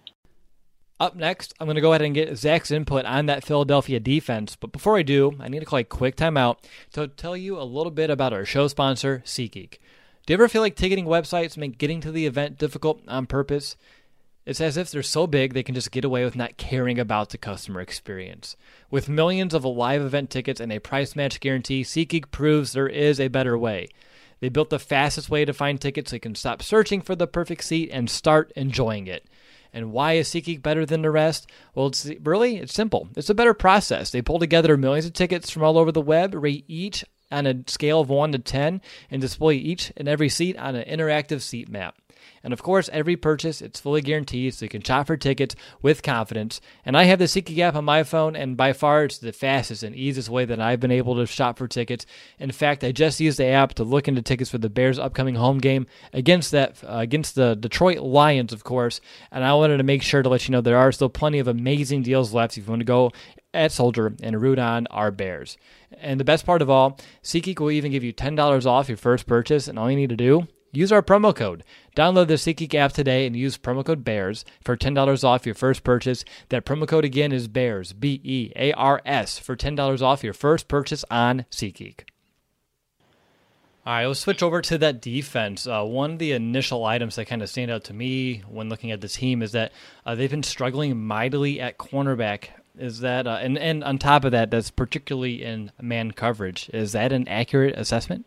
Up 1.01 1.15
next, 1.15 1.55
I'm 1.61 1.67
going 1.67 1.77
to 1.77 1.81
go 1.81 1.93
ahead 1.93 2.03
and 2.03 2.15
get 2.15 2.37
Zack's 2.37 2.73
input 2.73 3.05
on 3.05 3.27
that 3.27 3.45
Philadelphia 3.45 4.01
defense. 4.01 4.57
But 4.57 4.73
before 4.73 4.99
I 4.99 5.03
do, 5.03 5.37
I 5.39 5.49
need 5.49 5.61
to 5.61 5.65
call 5.65 5.79
a 5.79 5.85
quick 5.85 6.17
timeout 6.17 6.57
to 6.95 7.07
tell 7.07 7.37
you 7.37 7.61
a 7.61 7.63
little 7.63 7.93
bit 7.93 8.11
about 8.11 8.33
our 8.33 8.45
show 8.45 8.67
sponsor, 8.67 9.23
SeatGeek. 9.25 9.79
Do 10.27 10.33
you 10.33 10.35
ever 10.35 10.49
feel 10.49 10.61
like 10.61 10.75
ticketing 10.75 11.07
websites 11.07 11.57
make 11.57 11.79
getting 11.79 12.01
to 12.01 12.11
the 12.11 12.27
event 12.27 12.59
difficult 12.59 13.01
on 13.07 13.27
purpose? 13.27 13.77
It's 14.45 14.61
as 14.61 14.77
if 14.77 14.91
they're 14.91 15.03
so 15.03 15.27
big 15.27 15.55
they 15.55 15.63
can 15.63 15.75
just 15.75 15.93
get 15.93 16.05
away 16.05 16.25
with 16.25 16.35
not 16.35 16.57
caring 16.57 16.99
about 16.99 17.31
the 17.31 17.39
customer 17.39 17.81
experience. 17.81 18.57
With 18.91 19.09
millions 19.09 19.55
of 19.55 19.65
live 19.65 20.03
event 20.03 20.31
tickets 20.31 20.59
and 20.59 20.73
a 20.73 20.81
price 20.81 21.15
match 21.15 21.39
guarantee, 21.39 21.85
SeatGeek 21.85 22.31
proves 22.31 22.73
there 22.73 22.89
is 22.89 23.21
a 23.21 23.29
better 23.29 23.57
way. 23.57 23.89
They 24.41 24.49
built 24.49 24.71
the 24.71 24.79
fastest 24.79 25.31
way 25.31 25.45
to 25.45 25.53
find 25.53 25.81
tickets 25.81 26.11
so 26.11 26.17
you 26.17 26.21
can 26.21 26.35
stop 26.35 26.63
searching 26.63 27.03
for 27.03 27.15
the 27.15 27.27
perfect 27.27 27.63
seat 27.63 27.91
and 27.93 28.11
start 28.11 28.53
enjoying 28.57 29.07
it. 29.07 29.29
And 29.73 29.93
why 29.93 30.15
is 30.15 30.29
SeatGeek 30.29 30.63
better 30.63 30.87
than 30.87 31.03
the 31.03 31.11
rest? 31.11 31.51
Well, 31.75 31.87
it's 31.87 32.11
really 32.23 32.57
it's 32.57 32.75
simple. 32.75 33.09
It's 33.17 33.31
a 33.31 33.35
better 33.35 33.55
process. 33.55 34.11
They 34.11 34.23
pull 34.23 34.39
together 34.39 34.77
millions 34.77 35.07
of 35.07 35.13
tickets 35.13 35.51
from 35.51 35.63
all 35.63 35.79
over 35.79 35.93
the 35.93 36.01
web, 36.01 36.35
rate 36.35 36.65
each 36.69 37.05
on 37.31 37.47
a 37.47 37.63
scale 37.67 38.01
of 38.01 38.09
1 38.09 38.33
to 38.33 38.39
10, 38.39 38.81
and 39.11 39.21
display 39.21 39.57
each 39.57 39.93
and 39.97 40.09
every 40.09 40.29
seat 40.29 40.57
on 40.57 40.75
an 40.75 40.89
interactive 40.89 41.43
seat 41.43 41.69
map. 41.69 41.97
And 42.43 42.53
of 42.53 42.63
course, 42.63 42.89
every 42.93 43.17
purchase 43.17 43.61
it's 43.61 43.81
fully 43.81 44.01
guaranteed, 44.01 44.55
so 44.55 44.65
you 44.65 44.69
can 44.69 44.83
shop 44.83 45.07
for 45.07 45.17
tickets 45.17 45.55
with 45.83 46.03
confidence. 46.03 46.61
And 46.85 46.97
I 46.97 47.05
have 47.05 47.19
the 47.19 47.27
SeatGeek 47.27 47.59
app 47.59 47.75
on 47.75 47.85
my 47.85 48.03
phone, 48.03 48.37
and 48.37 48.57
by 48.57 48.73
far 48.73 49.05
it's 49.05 49.19
the 49.19 49.33
fastest 49.33 49.83
and 49.83 49.95
easiest 49.95 50.29
way 50.29 50.45
that 50.45 50.61
I've 50.61 50.81
been 50.81 50.91
able 50.91 51.17
to 51.17 51.27
shop 51.27 51.59
for 51.59 51.69
tickets. 51.69 52.07
In 52.39 52.51
fact, 52.51 52.85
I 52.85 52.93
just 52.93 53.21
used 53.21 53.39
the 53.39 53.47
app 53.47 53.75
to 53.75 53.85
look 53.85 54.09
into 54.09 54.23
tickets 54.23 54.51
for 54.51 54.59
the 54.59 54.71
Bears' 54.71 54.99
upcoming 54.99 55.35
home 55.35 55.59
game 55.59 55.87
against 56.13 56.51
that 56.53 56.83
uh, 56.85 56.99
against 56.99 57.35
the 57.35 57.55
Detroit 57.55 57.99
Lions, 57.99 58.53
of 58.53 58.65
course. 58.65 59.01
And 59.31 59.45
I 59.45 59.55
wanted 59.55 59.79
to 59.79 59.83
make 59.83 60.03
sure 60.03 60.23
to 60.23 60.29
let 60.29 60.49
you 60.49 60.53
know 60.53 60.61
there 60.61 60.79
are 60.79 60.93
still 60.93 61.09
plenty 61.09 61.39
of 61.39 61.49
amazing 61.49 62.03
deals 62.03 62.33
left 62.33 62.57
if 62.57 62.67
you 62.67 62.71
want 62.71 62.81
to 62.81 62.85
go 62.85 63.13
at 63.55 63.73
Soldier 63.73 64.15
and 64.23 64.41
root 64.41 64.59
on 64.59 64.87
our 64.89 65.11
Bears. 65.11 65.57
And 66.01 66.21
the 66.21 66.25
best 66.25 66.45
part 66.45 66.63
of 66.63 66.69
all, 66.69 66.99
SeatGeek 67.23 67.61
will 67.61 67.71
even 67.71 67.91
give 67.91 68.05
you 68.05 68.13
$10 68.13 68.67
off 68.67 68.89
your 68.89 68.99
first 68.99 69.27
purchase, 69.27 69.69
and 69.69 69.79
all 69.79 69.91
you 69.91 69.97
need 69.97 70.11
to 70.11 70.17
do 70.17 70.47
Use 70.73 70.93
our 70.93 71.03
promo 71.03 71.35
code. 71.35 71.65
Download 71.97 72.29
the 72.29 72.35
SeatGeek 72.35 72.75
app 72.75 72.93
today 72.93 73.27
and 73.27 73.35
use 73.35 73.57
promo 73.57 73.85
code 73.85 74.05
BEARS 74.05 74.45
for 74.63 74.77
$10 74.77 75.25
off 75.25 75.47
your 75.47 75.55
first 75.55 75.83
purchase. 75.83 76.25
That 76.51 76.65
promo 76.65 76.87
code 76.87 77.05
again 77.05 77.33
is 77.33 77.49
BEARS, 77.49 77.95
B 77.95 78.21
E 78.23 78.53
A 78.55 78.73
R 78.73 79.01
S, 79.05 79.39
for 79.39 79.57
$10 79.57 80.03
off 80.03 80.23
your 80.23 80.35
first 80.35 80.69
purchase 80.69 81.05
on 81.11 81.47
SeatGeek. 81.51 82.01
All 83.87 83.95
right, 83.95 84.07
let's 84.07 84.21
switch 84.21 84.43
over 84.43 84.61
to 84.61 84.77
that 84.77 85.01
defense. 85.01 85.67
Uh, 85.67 85.83
one 85.83 86.13
of 86.13 86.19
the 86.19 86.33
initial 86.33 86.85
items 86.85 87.17
that 87.17 87.25
kind 87.25 87.41
of 87.41 87.49
stand 87.49 87.71
out 87.71 87.85
to 87.85 87.95
me 87.95 88.43
when 88.47 88.69
looking 88.69 88.91
at 88.91 89.01
the 89.01 89.09
team 89.09 89.41
is 89.41 89.53
that 89.53 89.73
uh, 90.05 90.15
they've 90.15 90.31
been 90.31 90.43
struggling 90.43 91.01
mightily 91.03 91.59
at 91.59 91.79
cornerback. 91.79 92.49
Is 92.79 93.01
that 93.01 93.27
uh, 93.27 93.39
and 93.41 93.57
and 93.57 93.83
on 93.83 93.97
top 93.97 94.27
of 94.27 94.33
that, 94.33 94.51
that's 94.51 94.71
particularly 94.71 95.43
in 95.43 95.73
man 95.81 96.11
coverage. 96.11 96.69
Is 96.75 96.93
that 96.93 97.13
an 97.13 97.27
accurate 97.29 97.79
assessment? 97.79 98.27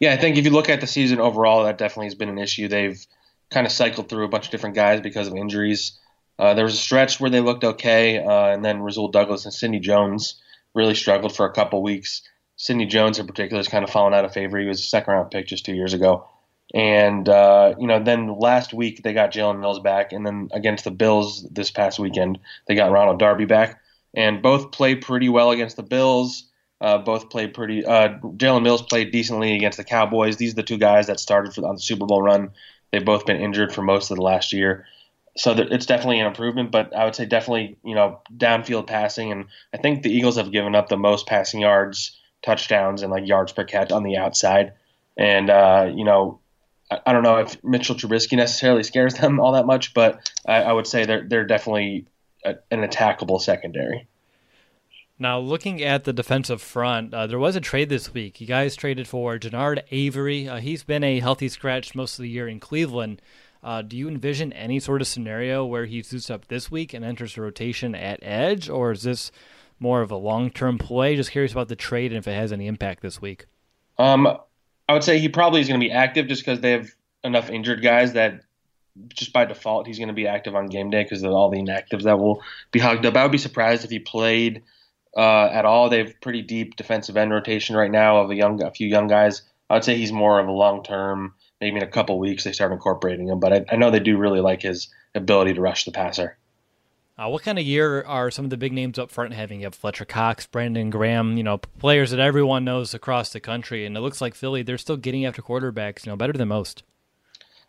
Yeah, 0.00 0.12
I 0.12 0.16
think 0.16 0.36
if 0.36 0.44
you 0.44 0.50
look 0.50 0.68
at 0.68 0.80
the 0.80 0.86
season 0.86 1.20
overall, 1.20 1.64
that 1.64 1.78
definitely 1.78 2.06
has 2.06 2.14
been 2.14 2.28
an 2.28 2.38
issue. 2.38 2.68
They've 2.68 3.04
kind 3.50 3.66
of 3.66 3.72
cycled 3.72 4.08
through 4.08 4.24
a 4.24 4.28
bunch 4.28 4.46
of 4.46 4.50
different 4.50 4.74
guys 4.74 5.00
because 5.00 5.28
of 5.28 5.34
injuries. 5.34 5.98
Uh, 6.38 6.54
there 6.54 6.64
was 6.64 6.74
a 6.74 6.78
stretch 6.78 7.20
where 7.20 7.30
they 7.30 7.40
looked 7.40 7.62
okay, 7.62 8.18
uh, 8.18 8.46
and 8.46 8.64
then 8.64 8.80
Rasul 8.80 9.08
Douglas 9.08 9.44
and 9.44 9.54
Sidney 9.54 9.78
Jones 9.78 10.40
really 10.74 10.94
struggled 10.94 11.36
for 11.36 11.46
a 11.46 11.52
couple 11.52 11.82
weeks. 11.82 12.22
Sidney 12.56 12.86
Jones, 12.86 13.18
in 13.18 13.26
particular, 13.26 13.58
has 13.58 13.68
kind 13.68 13.84
of 13.84 13.90
fallen 13.90 14.14
out 14.14 14.24
of 14.24 14.32
favor. 14.32 14.58
He 14.58 14.66
was 14.66 14.80
a 14.80 14.84
second 14.84 15.14
round 15.14 15.30
pick 15.30 15.46
just 15.46 15.64
two 15.64 15.74
years 15.74 15.94
ago. 15.94 16.28
And, 16.74 17.28
uh, 17.28 17.74
you 17.78 17.86
know, 17.86 18.02
then 18.02 18.38
last 18.38 18.72
week 18.72 19.02
they 19.02 19.12
got 19.12 19.32
Jalen 19.32 19.60
Mills 19.60 19.80
back. 19.80 20.12
And 20.12 20.24
then 20.24 20.48
against 20.52 20.84
the 20.84 20.90
Bills 20.90 21.46
this 21.50 21.70
past 21.70 21.98
weekend, 21.98 22.38
they 22.66 22.74
got 22.74 22.90
Ronald 22.90 23.18
Darby 23.18 23.44
back. 23.44 23.80
And 24.14 24.42
both 24.42 24.72
played 24.72 25.02
pretty 25.02 25.28
well 25.28 25.50
against 25.50 25.76
the 25.76 25.82
Bills. 25.82 26.44
Uh, 26.82 26.98
both 26.98 27.30
played 27.30 27.54
pretty. 27.54 27.86
Uh, 27.86 28.18
Jalen 28.18 28.64
Mills 28.64 28.82
played 28.82 29.12
decently 29.12 29.54
against 29.54 29.78
the 29.78 29.84
Cowboys. 29.84 30.36
These 30.36 30.52
are 30.52 30.56
the 30.56 30.64
two 30.64 30.78
guys 30.78 31.06
that 31.06 31.20
started 31.20 31.54
for, 31.54 31.64
on 31.64 31.76
the 31.76 31.80
Super 31.80 32.06
Bowl 32.06 32.20
run. 32.20 32.50
They've 32.90 33.04
both 33.04 33.24
been 33.24 33.40
injured 33.40 33.72
for 33.72 33.82
most 33.82 34.10
of 34.10 34.16
the 34.16 34.22
last 34.22 34.52
year. 34.52 34.84
So 35.36 35.52
it's 35.52 35.86
definitely 35.86 36.18
an 36.18 36.26
improvement, 36.26 36.72
but 36.72 36.94
I 36.94 37.04
would 37.04 37.14
say 37.14 37.24
definitely, 37.24 37.76
you 37.84 37.94
know, 37.94 38.20
downfield 38.36 38.88
passing. 38.88 39.30
And 39.30 39.46
I 39.72 39.76
think 39.76 40.02
the 40.02 40.10
Eagles 40.10 40.36
have 40.36 40.50
given 40.50 40.74
up 40.74 40.88
the 40.88 40.96
most 40.96 41.26
passing 41.28 41.60
yards, 41.60 42.20
touchdowns, 42.42 43.02
and 43.02 43.12
like 43.12 43.28
yards 43.28 43.52
per 43.52 43.64
catch 43.64 43.92
on 43.92 44.02
the 44.02 44.16
outside. 44.16 44.72
And, 45.16 45.50
uh, 45.50 45.88
you 45.94 46.04
know, 46.04 46.40
I 47.06 47.12
don't 47.12 47.22
know 47.22 47.36
if 47.36 47.62
Mitchell 47.64 47.94
Trubisky 47.94 48.36
necessarily 48.36 48.82
scares 48.82 49.14
them 49.14 49.40
all 49.40 49.52
that 49.52 49.66
much, 49.66 49.94
but 49.94 50.30
I, 50.46 50.64
I 50.64 50.72
would 50.72 50.86
say 50.86 51.06
they're 51.06 51.26
they're 51.26 51.46
definitely 51.46 52.06
an 52.44 52.82
attackable 52.82 53.40
secondary. 53.40 54.08
Now, 55.22 55.38
looking 55.38 55.80
at 55.84 56.02
the 56.02 56.12
defensive 56.12 56.60
front, 56.60 57.14
uh, 57.14 57.28
there 57.28 57.38
was 57.38 57.54
a 57.54 57.60
trade 57.60 57.88
this 57.88 58.12
week. 58.12 58.40
You 58.40 58.46
guys 58.48 58.74
traded 58.74 59.06
for 59.06 59.38
Genard 59.38 59.84
Avery. 59.92 60.48
Uh, 60.48 60.56
he's 60.56 60.82
been 60.82 61.04
a 61.04 61.20
healthy 61.20 61.48
scratch 61.48 61.94
most 61.94 62.18
of 62.18 62.24
the 62.24 62.28
year 62.28 62.48
in 62.48 62.58
Cleveland. 62.58 63.22
Uh, 63.62 63.82
do 63.82 63.96
you 63.96 64.08
envision 64.08 64.52
any 64.52 64.80
sort 64.80 65.00
of 65.00 65.06
scenario 65.06 65.64
where 65.64 65.86
he 65.86 66.02
suits 66.02 66.28
up 66.28 66.48
this 66.48 66.72
week 66.72 66.92
and 66.92 67.04
enters 67.04 67.36
the 67.36 67.40
rotation 67.40 67.94
at 67.94 68.18
edge, 68.20 68.68
or 68.68 68.90
is 68.90 69.04
this 69.04 69.30
more 69.78 70.02
of 70.02 70.10
a 70.10 70.16
long 70.16 70.50
term 70.50 70.76
play? 70.76 71.14
Just 71.14 71.30
curious 71.30 71.52
about 71.52 71.68
the 71.68 71.76
trade 71.76 72.10
and 72.10 72.18
if 72.18 72.26
it 72.26 72.34
has 72.34 72.50
any 72.50 72.66
impact 72.66 73.00
this 73.00 73.22
week. 73.22 73.46
Um, 73.98 74.26
I 74.88 74.92
would 74.92 75.04
say 75.04 75.20
he 75.20 75.28
probably 75.28 75.60
is 75.60 75.68
going 75.68 75.78
to 75.78 75.86
be 75.86 75.92
active 75.92 76.26
just 76.26 76.44
because 76.44 76.58
they 76.58 76.72
have 76.72 76.88
enough 77.22 77.48
injured 77.48 77.80
guys 77.80 78.14
that 78.14 78.40
just 79.10 79.32
by 79.32 79.44
default 79.44 79.86
he's 79.86 79.98
going 79.98 80.08
to 80.08 80.14
be 80.14 80.26
active 80.26 80.56
on 80.56 80.66
game 80.66 80.90
day 80.90 81.04
because 81.04 81.22
of 81.22 81.30
all 81.30 81.48
the 81.48 81.58
inactives 81.58 82.02
that 82.02 82.18
will 82.18 82.42
be 82.72 82.80
hugged 82.80 83.06
up. 83.06 83.16
I 83.16 83.22
would 83.22 83.30
be 83.30 83.38
surprised 83.38 83.84
if 83.84 83.90
he 83.90 84.00
played 84.00 84.64
uh, 85.16 85.46
at 85.46 85.64
all. 85.64 85.88
They 85.88 85.98
have 85.98 86.20
pretty 86.20 86.42
deep 86.42 86.76
defensive 86.76 87.16
end 87.16 87.32
rotation 87.32 87.76
right 87.76 87.90
now 87.90 88.18
of 88.18 88.30
a 88.30 88.34
young, 88.34 88.62
a 88.62 88.70
few 88.70 88.88
young 88.88 89.08
guys. 89.08 89.42
I 89.68 89.74
would 89.74 89.84
say 89.84 89.96
he's 89.96 90.12
more 90.12 90.38
of 90.38 90.48
a 90.48 90.52
long 90.52 90.82
term. 90.82 91.34
Maybe 91.60 91.76
in 91.76 91.82
a 91.82 91.88
couple 91.88 92.18
weeks 92.18 92.44
they 92.44 92.52
start 92.52 92.72
incorporating 92.72 93.28
him, 93.28 93.40
but 93.40 93.52
I, 93.52 93.64
I, 93.70 93.76
know 93.76 93.90
they 93.90 94.00
do 94.00 94.18
really 94.18 94.40
like 94.40 94.62
his 94.62 94.88
ability 95.14 95.54
to 95.54 95.60
rush 95.60 95.84
the 95.84 95.92
passer. 95.92 96.36
Uh, 97.16 97.28
what 97.28 97.42
kind 97.42 97.58
of 97.58 97.64
year 97.64 98.02
are 98.02 98.30
some 98.30 98.44
of 98.44 98.50
the 98.50 98.56
big 98.56 98.72
names 98.72 98.98
up 98.98 99.10
front 99.10 99.32
having? 99.32 99.60
You 99.60 99.66
have 99.66 99.74
Fletcher 99.74 100.04
Cox, 100.04 100.46
Brandon 100.46 100.90
Graham, 100.90 101.36
you 101.36 101.44
know, 101.44 101.58
players 101.58 102.10
that 102.10 102.18
everyone 102.18 102.64
knows 102.64 102.94
across 102.94 103.30
the 103.30 103.38
country, 103.38 103.86
and 103.86 103.96
it 103.96 104.00
looks 104.00 104.20
like 104.20 104.34
Philly 104.34 104.62
they're 104.62 104.76
still 104.76 104.96
getting 104.96 105.24
after 105.24 105.40
quarterbacks, 105.40 106.04
you 106.04 106.10
know, 106.10 106.16
better 106.16 106.32
than 106.32 106.48
most. 106.48 106.82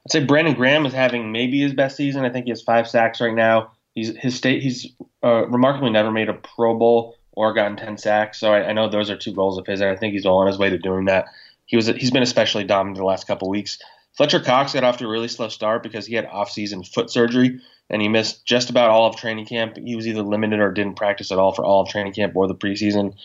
I'd 0.05 0.12
say 0.12 0.25
Brandon 0.25 0.55
Graham 0.55 0.85
is 0.85 0.93
having 0.93 1.31
maybe 1.31 1.62
his 1.62 1.73
best 1.73 1.95
season. 1.95 2.25
I 2.25 2.29
think 2.29 2.45
he 2.45 2.51
has 2.51 2.62
five 2.62 2.88
sacks 2.88 3.21
right 3.21 3.33
now. 3.33 3.73
He's 3.93 4.17
his 4.17 4.35
state. 4.35 4.63
He's 4.63 4.88
uh, 5.23 5.47
remarkably 5.47 5.91
never 5.91 6.12
made 6.12 6.29
a 6.29 6.33
Pro 6.33 6.77
Bowl 6.77 7.15
or 7.33 7.53
gotten 7.53 7.77
10 7.77 7.97
sacks. 7.97 8.39
So 8.39 8.53
I, 8.53 8.69
I, 8.69 8.73
know 8.73 8.89
those 8.89 9.09
are 9.09 9.17
two 9.17 9.33
goals 9.33 9.57
of 9.57 9.65
his, 9.65 9.81
and 9.81 9.89
I 9.89 9.95
think 9.95 10.13
he's 10.13 10.25
all 10.25 10.39
on 10.39 10.47
his 10.47 10.57
way 10.57 10.69
to 10.69 10.77
doing 10.77 11.05
that. 11.05 11.25
He 11.65 11.75
was 11.75 11.87
he's 11.87 12.11
been 12.11 12.23
especially 12.23 12.63
dominant 12.63 12.97
the 12.97 13.05
last 13.05 13.27
couple 13.27 13.49
weeks. 13.49 13.79
Fletcher 14.15 14.39
Cox 14.39 14.73
got 14.73 14.83
off 14.83 14.97
to 14.97 15.05
a 15.05 15.09
really 15.09 15.27
slow 15.27 15.49
start 15.49 15.81
because 15.81 16.05
he 16.05 16.13
had 16.13 16.27
off-season 16.27 16.83
foot 16.83 17.09
surgery 17.09 17.59
and 17.89 18.01
he 18.01 18.07
missed 18.07 18.45
just 18.45 18.69
about 18.69 18.91
all 18.91 19.07
of 19.07 19.15
training 19.15 19.45
camp. 19.45 19.77
He 19.77 19.95
was 19.95 20.07
either 20.07 20.21
limited 20.21 20.59
or 20.59 20.71
didn't 20.71 20.97
practice 20.97 21.31
at 21.31 21.39
all 21.39 21.53
for 21.53 21.65
all 21.65 21.81
of 21.81 21.89
training 21.89 22.13
camp 22.13 22.35
or 22.35 22.47
the 22.47 22.55
preseason. 22.55 23.15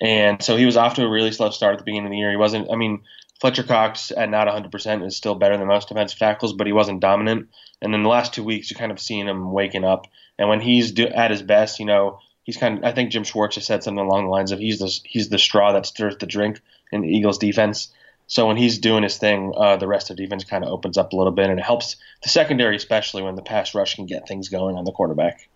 And 0.00 0.42
so 0.42 0.56
he 0.56 0.66
was 0.66 0.76
off 0.76 0.94
to 0.94 1.04
a 1.04 1.10
really 1.10 1.32
slow 1.32 1.50
start 1.50 1.72
at 1.72 1.78
the 1.78 1.84
beginning 1.84 2.06
of 2.06 2.10
the 2.12 2.18
year. 2.18 2.30
He 2.30 2.36
wasn't, 2.36 2.70
I 2.70 2.76
mean, 2.76 3.02
Fletcher 3.40 3.64
Cox 3.64 4.12
at 4.16 4.30
not 4.30 4.46
100% 4.46 5.06
is 5.06 5.16
still 5.16 5.34
better 5.34 5.56
than 5.56 5.66
most 5.66 5.88
defensive 5.88 6.18
tackles, 6.18 6.52
but 6.52 6.66
he 6.66 6.72
wasn't 6.72 7.00
dominant. 7.00 7.48
And 7.82 7.92
then 7.92 8.02
the 8.02 8.08
last 8.08 8.32
two 8.32 8.44
weeks, 8.44 8.70
you're 8.70 8.78
kind 8.78 8.92
of 8.92 9.00
seeing 9.00 9.26
him 9.26 9.52
waking 9.52 9.84
up. 9.84 10.06
And 10.38 10.48
when 10.48 10.60
he's 10.60 10.92
do, 10.92 11.06
at 11.06 11.30
his 11.30 11.42
best, 11.42 11.78
you 11.78 11.86
know, 11.86 12.20
he's 12.46 12.56
kind 12.56 12.78
of. 12.78 12.84
I 12.84 12.92
think 12.92 13.10
Jim 13.10 13.24
Schwartz 13.24 13.56
has 13.56 13.66
said 13.66 13.82
something 13.82 14.04
along 14.04 14.24
the 14.24 14.30
lines 14.30 14.52
of 14.52 14.58
he's 14.58 14.78
the 14.78 15.00
he's 15.04 15.28
the 15.28 15.38
straw 15.38 15.72
that 15.72 15.84
stirs 15.84 16.16
the 16.16 16.26
drink 16.26 16.62
in 16.90 17.02
the 17.02 17.08
Eagles 17.08 17.36
defense. 17.36 17.92
So 18.28 18.46
when 18.46 18.56
he's 18.56 18.78
doing 18.78 19.02
his 19.02 19.18
thing, 19.18 19.52
uh, 19.56 19.76
the 19.76 19.86
rest 19.86 20.10
of 20.10 20.16
the 20.16 20.22
defense 20.24 20.42
kind 20.42 20.64
of 20.64 20.70
opens 20.70 20.96
up 20.96 21.12
a 21.12 21.16
little 21.16 21.32
bit, 21.32 21.50
and 21.50 21.60
it 21.60 21.64
helps 21.64 21.96
the 22.22 22.28
secondary, 22.28 22.74
especially 22.74 23.22
when 23.22 23.34
the 23.34 23.42
pass 23.42 23.74
rush 23.74 23.94
can 23.94 24.06
get 24.06 24.26
things 24.26 24.48
going 24.48 24.76
on 24.76 24.84
the 24.84 24.90
quarterback. 24.90 25.48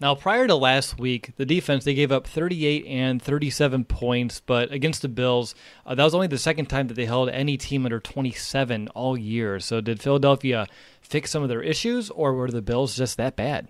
Now, 0.00 0.14
prior 0.14 0.46
to 0.46 0.54
last 0.54 0.98
week, 0.98 1.32
the 1.36 1.46
defense 1.46 1.84
they 1.84 1.94
gave 1.94 2.12
up 2.12 2.26
38 2.26 2.86
and 2.86 3.20
37 3.20 3.84
points, 3.84 4.40
but 4.40 4.70
against 4.70 5.02
the 5.02 5.08
Bills, 5.08 5.56
uh, 5.84 5.94
that 5.94 6.04
was 6.04 6.14
only 6.14 6.28
the 6.28 6.38
second 6.38 6.66
time 6.66 6.86
that 6.86 6.94
they 6.94 7.06
held 7.06 7.30
any 7.30 7.56
team 7.56 7.84
under 7.84 7.98
27 7.98 8.88
all 8.88 9.18
year. 9.18 9.58
So, 9.58 9.80
did 9.80 10.00
Philadelphia 10.00 10.68
fix 11.00 11.30
some 11.30 11.42
of 11.42 11.48
their 11.48 11.62
issues, 11.62 12.10
or 12.10 12.34
were 12.34 12.50
the 12.50 12.62
Bills 12.62 12.96
just 12.96 13.16
that 13.16 13.34
bad? 13.34 13.68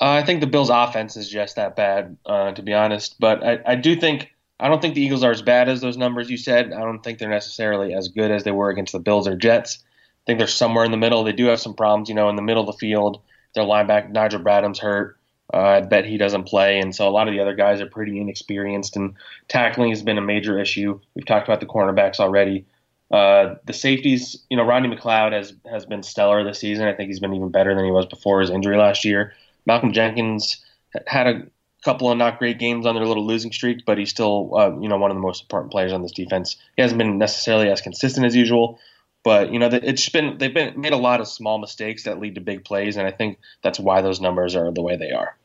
Uh, 0.00 0.12
I 0.12 0.22
think 0.24 0.40
the 0.40 0.46
Bills' 0.46 0.70
offense 0.70 1.16
is 1.16 1.28
just 1.28 1.56
that 1.56 1.76
bad, 1.76 2.16
uh, 2.24 2.52
to 2.52 2.62
be 2.62 2.72
honest. 2.72 3.16
But 3.20 3.44
I, 3.44 3.58
I 3.66 3.74
do 3.74 3.96
think 3.96 4.32
I 4.58 4.68
don't 4.68 4.80
think 4.80 4.94
the 4.94 5.02
Eagles 5.02 5.22
are 5.22 5.30
as 5.30 5.42
bad 5.42 5.68
as 5.68 5.80
those 5.80 5.96
numbers 5.96 6.30
you 6.30 6.36
said. 6.36 6.72
I 6.72 6.80
don't 6.80 7.02
think 7.02 7.18
they're 7.18 7.28
necessarily 7.28 7.94
as 7.94 8.08
good 8.08 8.30
as 8.30 8.44
they 8.44 8.50
were 8.50 8.70
against 8.70 8.92
the 8.92 8.98
Bills 8.98 9.28
or 9.28 9.36
Jets. 9.36 9.78
I 9.82 10.22
think 10.26 10.38
they're 10.38 10.48
somewhere 10.48 10.84
in 10.84 10.90
the 10.90 10.96
middle. 10.96 11.24
They 11.24 11.32
do 11.32 11.46
have 11.46 11.60
some 11.60 11.74
problems, 11.74 12.08
you 12.08 12.14
know, 12.14 12.28
in 12.28 12.36
the 12.36 12.42
middle 12.42 12.68
of 12.68 12.74
the 12.74 12.78
field. 12.78 13.20
Their 13.54 13.64
linebacker 13.64 14.10
Nigel 14.10 14.40
Bradham's 14.40 14.78
hurt. 14.78 15.16
Uh, 15.52 15.58
I 15.58 15.80
bet 15.80 16.04
he 16.04 16.16
doesn't 16.16 16.44
play, 16.44 16.78
and 16.78 16.94
so 16.94 17.08
a 17.08 17.10
lot 17.10 17.26
of 17.26 17.34
the 17.34 17.40
other 17.40 17.54
guys 17.54 17.80
are 17.80 17.86
pretty 17.86 18.20
inexperienced. 18.20 18.96
And 18.96 19.14
tackling 19.48 19.90
has 19.90 20.02
been 20.02 20.18
a 20.18 20.22
major 20.22 20.58
issue. 20.60 21.00
We've 21.14 21.26
talked 21.26 21.48
about 21.48 21.58
the 21.58 21.66
cornerbacks 21.66 22.20
already. 22.20 22.66
Uh, 23.10 23.56
the 23.64 23.72
safeties, 23.72 24.44
you 24.48 24.56
know, 24.56 24.62
Rodney 24.62 24.94
McLeod 24.94 25.32
has 25.32 25.52
has 25.68 25.84
been 25.84 26.04
stellar 26.04 26.44
this 26.44 26.60
season. 26.60 26.86
I 26.86 26.94
think 26.94 27.08
he's 27.08 27.18
been 27.18 27.34
even 27.34 27.48
better 27.48 27.74
than 27.74 27.84
he 27.84 27.90
was 27.90 28.06
before 28.06 28.40
his 28.40 28.50
injury 28.50 28.76
last 28.76 29.04
year. 29.04 29.34
Malcolm 29.70 29.92
Jenkins 29.92 30.64
had 31.06 31.28
a 31.28 31.46
couple 31.84 32.10
of 32.10 32.18
not 32.18 32.40
great 32.40 32.58
games 32.58 32.86
on 32.86 32.96
their 32.96 33.06
little 33.06 33.24
losing 33.24 33.52
streak, 33.52 33.84
but 33.86 33.98
he's 33.98 34.10
still 34.10 34.50
uh, 34.56 34.76
you 34.80 34.88
know 34.88 34.96
one 34.96 35.12
of 35.12 35.16
the 35.16 35.20
most 35.20 35.42
important 35.42 35.70
players 35.70 35.92
on 35.92 36.02
this 36.02 36.10
defense. 36.10 36.56
He 36.74 36.82
hasn't 36.82 36.98
been 36.98 37.18
necessarily 37.18 37.70
as 37.70 37.80
consistent 37.80 38.26
as 38.26 38.34
usual, 38.34 38.80
but 39.22 39.52
you 39.52 39.60
know 39.60 39.68
it's 39.72 40.08
been 40.08 40.38
they've 40.38 40.52
been 40.52 40.80
made 40.80 40.92
a 40.92 40.96
lot 40.96 41.20
of 41.20 41.28
small 41.28 41.58
mistakes 41.58 42.02
that 42.02 42.18
lead 42.18 42.34
to 42.34 42.40
big 42.40 42.64
plays, 42.64 42.96
and 42.96 43.06
I 43.06 43.12
think 43.12 43.38
that's 43.62 43.78
why 43.78 44.02
those 44.02 44.20
numbers 44.20 44.56
are 44.56 44.72
the 44.72 44.82
way 44.82 44.96
they 44.96 45.12
are. 45.12 45.36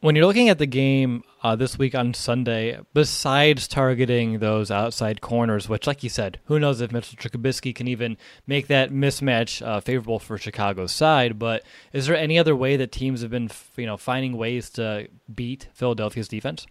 When 0.00 0.14
you're 0.14 0.26
looking 0.26 0.48
at 0.48 0.58
the 0.58 0.66
game 0.66 1.24
uh, 1.42 1.56
this 1.56 1.76
week 1.76 1.92
on 1.92 2.14
Sunday, 2.14 2.78
besides 2.94 3.66
targeting 3.66 4.38
those 4.38 4.70
outside 4.70 5.20
corners, 5.20 5.68
which, 5.68 5.88
like 5.88 6.04
you 6.04 6.08
said, 6.08 6.38
who 6.44 6.60
knows 6.60 6.80
if 6.80 6.92
Mitchell 6.92 7.18
Trubisky 7.18 7.74
can 7.74 7.88
even 7.88 8.16
make 8.46 8.68
that 8.68 8.92
mismatch 8.92 9.60
uh, 9.60 9.80
favorable 9.80 10.20
for 10.20 10.38
Chicago's 10.38 10.92
side? 10.92 11.36
But 11.36 11.64
is 11.92 12.06
there 12.06 12.16
any 12.16 12.38
other 12.38 12.54
way 12.54 12.76
that 12.76 12.92
teams 12.92 13.22
have 13.22 13.32
been, 13.32 13.50
you 13.76 13.86
know, 13.86 13.96
finding 13.96 14.36
ways 14.36 14.70
to 14.70 15.08
beat 15.34 15.66
Philadelphia's 15.74 16.28
defense? 16.28 16.64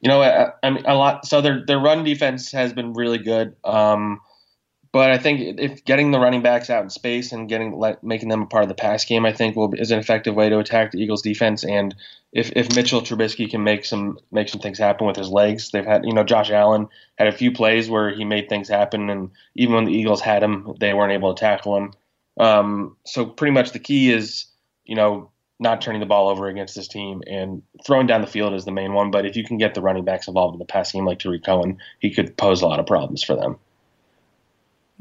You 0.00 0.08
know, 0.08 0.22
I, 0.22 0.52
I 0.62 0.70
mean, 0.70 0.84
a 0.86 0.94
lot. 0.94 1.26
So 1.26 1.40
their 1.40 1.64
their 1.66 1.80
run 1.80 2.04
defense 2.04 2.52
has 2.52 2.72
been 2.72 2.92
really 2.92 3.18
good. 3.18 3.56
Um, 3.64 4.20
but 4.94 5.10
I 5.10 5.18
think 5.18 5.58
if 5.58 5.84
getting 5.84 6.12
the 6.12 6.20
running 6.20 6.40
backs 6.40 6.70
out 6.70 6.84
in 6.84 6.88
space 6.88 7.32
and 7.32 7.48
getting 7.48 7.76
let, 7.76 8.04
making 8.04 8.28
them 8.28 8.42
a 8.42 8.46
part 8.46 8.62
of 8.62 8.68
the 8.68 8.76
pass 8.76 9.04
game, 9.04 9.26
I 9.26 9.32
think 9.32 9.56
will 9.56 9.74
is 9.74 9.90
an 9.90 9.98
effective 9.98 10.36
way 10.36 10.48
to 10.48 10.60
attack 10.60 10.92
the 10.92 10.98
Eagles' 10.98 11.20
defense. 11.20 11.64
And 11.64 11.96
if, 12.32 12.52
if 12.54 12.76
Mitchell 12.76 13.00
Trubisky 13.00 13.50
can 13.50 13.64
make 13.64 13.84
some 13.84 14.20
make 14.30 14.48
some 14.48 14.60
things 14.60 14.78
happen 14.78 15.04
with 15.04 15.16
his 15.16 15.30
legs, 15.30 15.72
they've 15.72 15.84
had 15.84 16.04
you 16.04 16.12
know 16.12 16.22
Josh 16.22 16.52
Allen 16.52 16.86
had 17.18 17.26
a 17.26 17.32
few 17.32 17.50
plays 17.50 17.90
where 17.90 18.14
he 18.14 18.24
made 18.24 18.48
things 18.48 18.68
happen, 18.68 19.10
and 19.10 19.32
even 19.56 19.74
when 19.74 19.84
the 19.86 19.92
Eagles 19.92 20.20
had 20.20 20.44
him, 20.44 20.76
they 20.78 20.94
weren't 20.94 21.12
able 21.12 21.34
to 21.34 21.40
tackle 21.40 21.76
him. 21.76 21.92
Um, 22.38 22.96
so 23.04 23.26
pretty 23.26 23.50
much 23.52 23.72
the 23.72 23.80
key 23.80 24.12
is 24.12 24.46
you 24.84 24.94
know 24.94 25.32
not 25.58 25.82
turning 25.82 26.02
the 26.02 26.06
ball 26.06 26.28
over 26.28 26.46
against 26.46 26.76
this 26.76 26.86
team 26.86 27.20
and 27.26 27.62
throwing 27.84 28.06
down 28.06 28.20
the 28.20 28.28
field 28.28 28.54
is 28.54 28.64
the 28.64 28.70
main 28.70 28.92
one. 28.92 29.10
But 29.10 29.26
if 29.26 29.34
you 29.34 29.42
can 29.42 29.58
get 29.58 29.74
the 29.74 29.82
running 29.82 30.04
backs 30.04 30.28
involved 30.28 30.54
in 30.54 30.60
the 30.60 30.64
pass 30.64 30.92
game 30.92 31.04
like 31.04 31.18
Tarik 31.18 31.42
Cohen, 31.44 31.78
he 31.98 32.14
could 32.14 32.36
pose 32.36 32.62
a 32.62 32.68
lot 32.68 32.78
of 32.78 32.86
problems 32.86 33.24
for 33.24 33.34
them. 33.34 33.58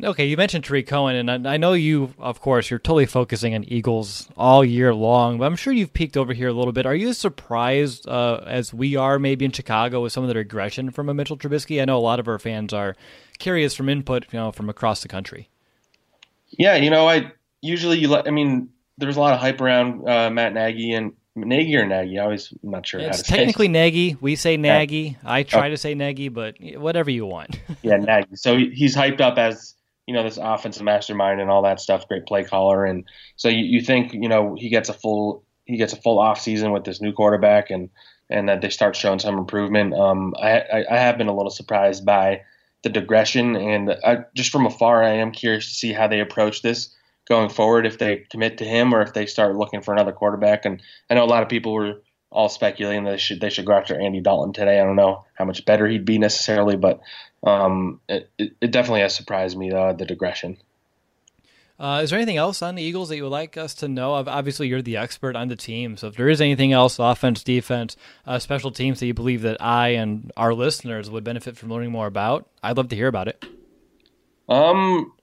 Okay, 0.02 0.26
you 0.26 0.38
mentioned 0.38 0.64
Tarik 0.64 0.88
Cohen, 0.88 1.30
and 1.30 1.48
I, 1.48 1.58
know 1.58 1.74
you, 1.74 2.16
of 2.18 2.42
course, 2.42 2.72
you're 2.72 2.80
totally 2.80 3.06
focusing 3.06 3.54
on 3.54 3.64
Eagles 3.66 4.28
all 4.36 4.66
year 4.66 4.92
long, 4.92 5.38
but 5.38 5.46
I'm 5.46 5.56
sure 5.56 5.72
you've 5.72 5.94
peeked 5.94 6.18
over 6.18 6.34
here 6.34 6.48
a 6.48 6.54
little 6.54 6.72
bit. 6.72 6.88
Are 6.88 6.96
you 6.96 7.14
surprised, 7.14 8.08
uh, 8.08 8.42
as 8.48 8.74
we 8.74 8.96
are 8.96 9.20
maybe 9.20 9.46
in 9.46 9.52
Chicago, 9.52 10.02
with 10.02 10.12
some 10.12 10.24
of 10.24 10.30
the 10.30 10.36
regression 10.36 10.90
from 10.90 11.10
a 11.10 11.14
Mitchell 11.14 11.38
Trubisky? 11.38 11.80
I 11.80 11.86
know 11.86 11.98
a 11.98 12.00
lot 12.00 12.20
of 12.20 12.28
our 12.28 12.40
fans 12.40 12.74
are 12.74 12.96
curious 13.38 13.76
from 13.76 13.88
input, 13.88 14.26
you 14.32 14.40
know, 14.40 14.52
from 14.52 14.68
across 14.68 15.04
the 15.04 15.08
country. 15.08 15.48
Yeah, 16.50 16.76
you 16.76 16.90
know, 16.90 17.08
I 17.08 17.32
usually, 17.62 18.00
you 18.00 18.16
I 18.16 18.32
mean, 18.32 18.70
there's 18.98 19.18
a 19.18 19.20
lot 19.20 19.34
of 19.34 19.40
hype 19.40 19.62
around 19.62 20.10
uh, 20.10 20.32
Matt 20.32 20.54
Nagy, 20.54 20.92
and 20.94 21.14
Nagy 21.36 21.76
or 21.76 21.86
Nagy? 21.86 22.18
I 22.18 22.24
always 22.24 22.52
I'm 22.64 22.72
not 22.72 22.86
sure. 22.86 23.00
It's 23.00 23.18
how 23.18 23.24
to 23.24 23.30
say. 23.30 23.36
technically 23.38 23.68
say. 23.68 23.72
Nagy. 23.72 24.18
We 24.22 24.36
say 24.36 24.58
Nagy. 24.58 25.18
I 25.24 25.44
try 25.44 25.70
to 25.70 25.78
say 25.78 25.94
Nagy, 25.94 26.30
but 26.30 26.56
whatever 26.60 27.10
you 27.10 27.26
want. 27.26 27.60
yeah, 27.82 27.98
Nagy. 27.98 28.38
So 28.38 28.58
he's 28.58 28.96
hyped 28.96 29.22
up 29.22 29.38
as 29.38 29.76
you 30.08 30.14
know 30.14 30.24
this 30.24 30.38
offensive 30.38 30.84
mastermind 30.84 31.40
and 31.40 31.50
all 31.50 31.64
that 31.64 31.80
stuff. 31.80 32.08
Great 32.08 32.26
play 32.26 32.44
caller, 32.44 32.86
and 32.86 33.06
so 33.36 33.50
you, 33.50 33.64
you 33.64 33.82
think 33.82 34.14
you 34.14 34.28
know 34.28 34.56
he 34.56 34.70
gets 34.70 34.90
a 34.90 34.94
full 34.94 35.44
he 35.66 35.78
gets 35.78 35.94
a 35.94 36.02
full 36.02 36.20
off 36.20 36.40
season 36.40 36.72
with 36.72 36.84
this 36.84 37.02
new 37.02 37.14
quarterback, 37.14 37.70
and 37.70 37.90
and 38.30 38.50
that 38.50 38.62
they 38.62 38.70
start 38.70 38.96
showing 38.96 39.20
some 39.20 39.38
improvement. 39.38 39.94
Um, 39.94 40.34
I, 40.42 40.60
I, 40.60 40.86
I 40.92 40.98
have 40.98 41.18
been 41.18 41.28
a 41.28 41.36
little 41.36 41.52
surprised 41.52 42.06
by 42.06 42.42
the 42.84 42.90
digression, 42.90 43.56
and 43.56 43.92
I, 44.04 44.26
just 44.36 44.52
from 44.52 44.66
afar, 44.66 45.04
I 45.04 45.14
am 45.14 45.32
curious 45.32 45.68
to 45.68 45.74
see 45.74 45.94
how 45.94 46.08
they 46.08 46.20
approach 46.20 46.62
this 46.62 46.94
going 47.28 47.50
forward. 47.50 47.86
If 47.86 47.98
they 47.98 48.26
commit 48.30 48.58
to 48.58 48.66
him, 48.66 48.94
or 48.94 49.02
if 49.02 49.14
they 49.14 49.26
start 49.26 49.56
looking 49.56 49.82
for 49.82 49.94
another 49.94 50.12
quarterback. 50.12 50.66
And 50.66 50.82
I 51.10 51.14
know 51.14 51.24
a 51.24 51.26
lot 51.26 51.44
of 51.44 51.50
people 51.50 51.74
were 51.74 52.02
all 52.34 52.50
speculating 52.50 53.04
that 53.06 53.12
they 53.12 53.18
should 53.18 53.40
they 53.40 53.50
should 53.50 53.66
go 53.66 53.74
after 53.74 54.00
Andy 54.00 54.20
Dalton 54.20 54.54
today. 54.54 54.80
I 54.80 54.84
don't 54.84 54.96
know 54.96 55.26
how 55.36 55.46
much 55.46 55.66
better 55.66 55.88
he'd 55.88 56.06
be 56.06 56.18
necessarily, 56.18 56.76
but 56.76 57.02
um, 57.44 58.00
it, 58.10 58.30
it 58.38 58.72
definitely 58.72 59.02
has 59.02 59.16
surprised 59.16 59.58
me 59.58 59.72
uh, 59.72 59.94
the 59.94 60.06
digression. 60.06 60.58
Uh, 61.80 62.02
is 62.04 62.10
there 62.10 62.20
anything 62.20 62.38
else 62.38 62.62
on 62.62 62.76
the 62.76 62.84
Eagles 62.84 63.10
that 63.10 63.18
you 63.18 63.24
would 63.24 63.30
like 63.30 63.58
us 63.58 63.74
to 63.76 63.88
know? 63.88 64.16
Of? 64.16 64.28
Obviously, 64.28 64.68
you're 64.68 64.82
the 64.82 64.98
expert 64.98 65.36
on 65.36 65.48
the 65.48 65.56
team, 65.56 65.98
so 65.98 66.08
if 66.08 66.16
there 66.16 66.30
is 66.30 66.40
anything 66.40 66.72
else, 66.72 67.00
offense, 67.00 67.44
defense, 67.44 67.98
uh, 68.26 68.40
special 68.40 68.72
teams 68.72 69.00
that 69.00 69.08
you 69.08 69.14
believe 69.14 69.42
that 69.42 69.62
I 69.62 69.90
and 69.90 70.32
our 70.38 70.54
listeners 70.54 71.10
would 71.10 71.24
benefit 71.24 71.58
from 71.58 71.70
learning 71.70 71.92
more 71.92 72.08
about, 72.08 72.48
I'd 72.62 72.78
love 72.78 72.90
to 72.90 72.96
hear 72.96 73.08
about 73.08 73.28
it. 73.28 73.44
Um, 74.48 75.14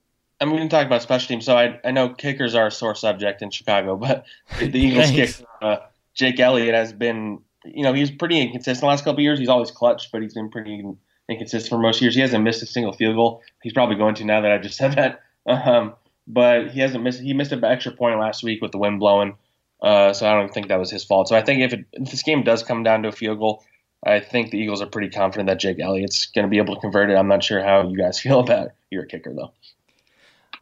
I'm 0.41 0.49
going 0.51 0.63
to 0.63 0.69
talk 0.69 0.87
about 0.87 1.03
special 1.03 1.29
teams. 1.29 1.45
So 1.45 1.57
I, 1.57 1.79
I 1.85 1.91
know 1.91 2.11
kickers 2.11 2.55
are 2.55 2.69
a 2.69 2.71
sore 2.71 2.95
subject 2.95 3.43
in 3.43 3.51
Chicago, 3.51 3.97
but 3.97 4.25
the 4.59 4.79
Eagles 4.79 5.11
kicker, 5.11 5.45
uh, 5.63 5.77
Jake 6.21 6.39
Elliott, 6.39 6.75
has 6.75 6.93
been, 6.93 7.41
you 7.65 7.83
know, 7.83 7.95
he's 7.95 8.11
pretty 8.11 8.39
inconsistent 8.39 8.83
the 8.83 8.87
last 8.87 9.05
couple 9.05 9.15
of 9.15 9.21
years. 9.21 9.39
He's 9.39 9.49
always 9.49 9.71
clutch, 9.71 10.13
but 10.13 10.21
he's 10.21 10.35
been 10.35 10.51
pretty 10.51 10.85
inconsistent 11.31 11.71
for 11.71 11.79
most 11.79 12.03
years. 12.03 12.15
He 12.15 12.21
hasn't 12.21 12.45
missed 12.45 12.63
a 12.63 12.67
single 12.67 12.93
field 12.93 13.17
goal. 13.17 13.43
He's 13.63 13.73
probably 13.73 13.97
going 13.97 14.15
to 14.17 14.25
now 14.25 14.43
that 14.43 14.53
I 14.53 14.59
just 14.59 14.77
said 14.77 14.93
that. 14.93 15.23
Um, 15.47 15.95
but 16.27 16.69
he 16.69 16.81
hasn't 16.81 17.03
missed. 17.03 17.23
He 17.23 17.33
missed 17.33 17.51
an 17.51 17.65
extra 17.65 17.93
point 17.93 18.21
last 18.21 18.45
week 18.45 18.61
with 18.61 18.73
the 18.73 18.79
wind 18.79 19.01
blowing, 19.01 19.37
uh, 19.83 20.13
so 20.13 20.29
I 20.29 20.35
don't 20.35 20.53
think 20.53 20.69
that 20.69 20.79
was 20.79 20.91
his 20.91 21.03
fault. 21.03 21.29
So 21.29 21.35
I 21.35 21.41
think 21.41 21.63
if, 21.63 21.73
it, 21.73 21.87
if, 21.95 22.11
this 22.11 22.23
game 22.23 22.43
does 22.43 22.63
come 22.63 22.83
down 22.83 23.03
to 23.03 23.09
a 23.09 23.13
field 23.13 23.39
goal, 23.39 23.65
I 24.05 24.21
think 24.21 24.51
the 24.51 24.59
Eagles 24.59 24.83
are 24.83 24.87
pretty 24.87 25.09
confident 25.09 25.49
that 25.49 25.59
Jake 25.59 25.81
Elliott's 25.81 26.27
going 26.27 26.45
to 26.45 26.51
be 26.51 26.59
able 26.59 26.75
to 26.75 26.81
convert 26.81 27.11
it. 27.11 27.15
I'm 27.15 27.27
not 27.27 27.43
sure 27.43 27.65
how 27.65 27.89
you 27.89 27.97
guys 27.97 28.21
feel 28.25 28.41
about 28.41 28.73
your 28.91 29.07
kicker 29.07 29.33
though. 29.35 29.53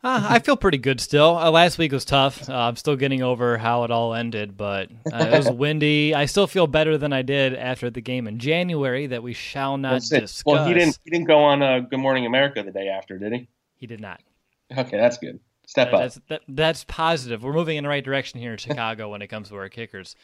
Uh, 0.02 0.26
I 0.30 0.38
feel 0.38 0.56
pretty 0.56 0.78
good 0.78 1.00
still. 1.00 1.36
Uh, 1.36 1.50
last 1.50 1.76
week 1.76 1.90
was 1.90 2.04
tough. 2.04 2.48
Uh, 2.48 2.54
I'm 2.54 2.76
still 2.76 2.94
getting 2.94 3.20
over 3.20 3.58
how 3.58 3.82
it 3.82 3.90
all 3.90 4.14
ended, 4.14 4.56
but 4.56 4.90
uh, 5.12 5.30
it 5.32 5.36
was 5.36 5.50
windy. 5.50 6.14
I 6.14 6.26
still 6.26 6.46
feel 6.46 6.68
better 6.68 6.96
than 6.96 7.12
I 7.12 7.22
did 7.22 7.54
after 7.54 7.90
the 7.90 8.00
game 8.00 8.28
in 8.28 8.38
January 8.38 9.08
that 9.08 9.24
we 9.24 9.32
shall 9.32 9.76
not 9.76 10.00
discuss. 10.00 10.44
Well, 10.46 10.66
he 10.66 10.72
didn't. 10.72 10.98
He 11.04 11.10
didn't 11.10 11.26
go 11.26 11.40
on 11.40 11.62
uh, 11.62 11.80
Good 11.80 11.98
Morning 11.98 12.26
America 12.26 12.62
the 12.62 12.70
day 12.70 12.88
after, 12.88 13.18
did 13.18 13.32
he? 13.32 13.48
He 13.74 13.88
did 13.88 14.00
not. 14.00 14.20
Okay, 14.76 14.96
that's 14.96 15.18
good. 15.18 15.40
Step 15.66 15.92
up. 15.92 16.00
That's, 16.00 16.20
that, 16.28 16.40
that's 16.48 16.84
positive. 16.84 17.42
We're 17.42 17.52
moving 17.52 17.76
in 17.76 17.84
the 17.84 17.90
right 17.90 18.02
direction 18.04 18.40
here 18.40 18.52
in 18.52 18.58
Chicago 18.58 19.10
when 19.10 19.20
it 19.20 19.26
comes 19.26 19.48
to 19.48 19.56
our 19.56 19.68
kickers. 19.68 20.14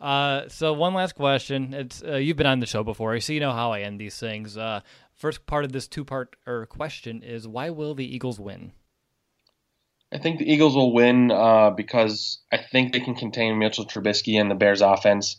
Uh, 0.00 0.48
so 0.48 0.72
one 0.72 0.94
last 0.94 1.14
question. 1.14 1.74
It's 1.74 2.02
uh, 2.02 2.16
you've 2.16 2.36
been 2.36 2.46
on 2.46 2.60
the 2.60 2.66
show 2.66 2.84
before, 2.84 3.18
so 3.20 3.32
you 3.32 3.40
know 3.40 3.52
how 3.52 3.72
I 3.72 3.80
end 3.80 4.00
these 4.00 4.18
things. 4.18 4.56
Uh, 4.56 4.80
first 5.14 5.44
part 5.44 5.64
of 5.64 5.72
this 5.72 5.88
two-part 5.88 6.36
or 6.46 6.66
question 6.66 7.22
is 7.22 7.48
why 7.48 7.70
will 7.70 7.94
the 7.94 8.14
Eagles 8.14 8.38
win? 8.38 8.72
I 10.14 10.18
think 10.18 10.38
the 10.38 10.50
Eagles 10.50 10.76
will 10.76 10.92
win 10.92 11.32
uh, 11.32 11.70
because 11.70 12.38
I 12.52 12.58
think 12.58 12.92
they 12.92 13.00
can 13.00 13.16
contain 13.16 13.58
Mitchell 13.58 13.84
Trubisky 13.84 14.40
and 14.40 14.48
the 14.48 14.54
Bears' 14.54 14.80
offense, 14.80 15.36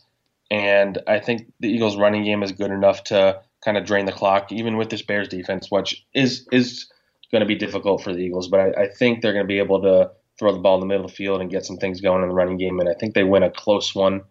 and 0.50 0.98
I 1.06 1.18
think 1.18 1.50
the 1.60 1.68
Eagles' 1.68 1.96
running 1.96 2.24
game 2.24 2.42
is 2.42 2.52
good 2.52 2.70
enough 2.70 3.04
to 3.04 3.40
kind 3.64 3.78
of 3.78 3.86
drain 3.86 4.04
the 4.04 4.12
clock, 4.12 4.52
even 4.52 4.76
with 4.76 4.90
this 4.90 5.00
Bears 5.00 5.28
defense, 5.28 5.70
which 5.70 6.04
is 6.12 6.46
is 6.52 6.90
going 7.32 7.40
to 7.40 7.46
be 7.46 7.54
difficult 7.54 8.02
for 8.02 8.12
the 8.12 8.20
Eagles. 8.20 8.48
But 8.48 8.60
I, 8.60 8.82
I 8.82 8.88
think 8.88 9.22
they're 9.22 9.32
going 9.32 9.44
to 9.44 9.48
be 9.48 9.58
able 9.58 9.80
to 9.80 10.10
throw 10.38 10.52
the 10.52 10.58
ball 10.58 10.74
in 10.74 10.80
the 10.80 10.86
middle 10.86 11.06
of 11.06 11.10
the 11.10 11.16
field 11.16 11.40
and 11.40 11.50
get 11.50 11.64
some 11.64 11.78
things 11.78 12.02
going 12.02 12.22
in 12.22 12.28
the 12.28 12.34
running 12.34 12.58
game. 12.58 12.78
And 12.78 12.88
I 12.88 12.94
think 12.94 13.14
they 13.14 13.24
win 13.24 13.42
a 13.42 13.50
close 13.50 13.94
one, 13.94 14.24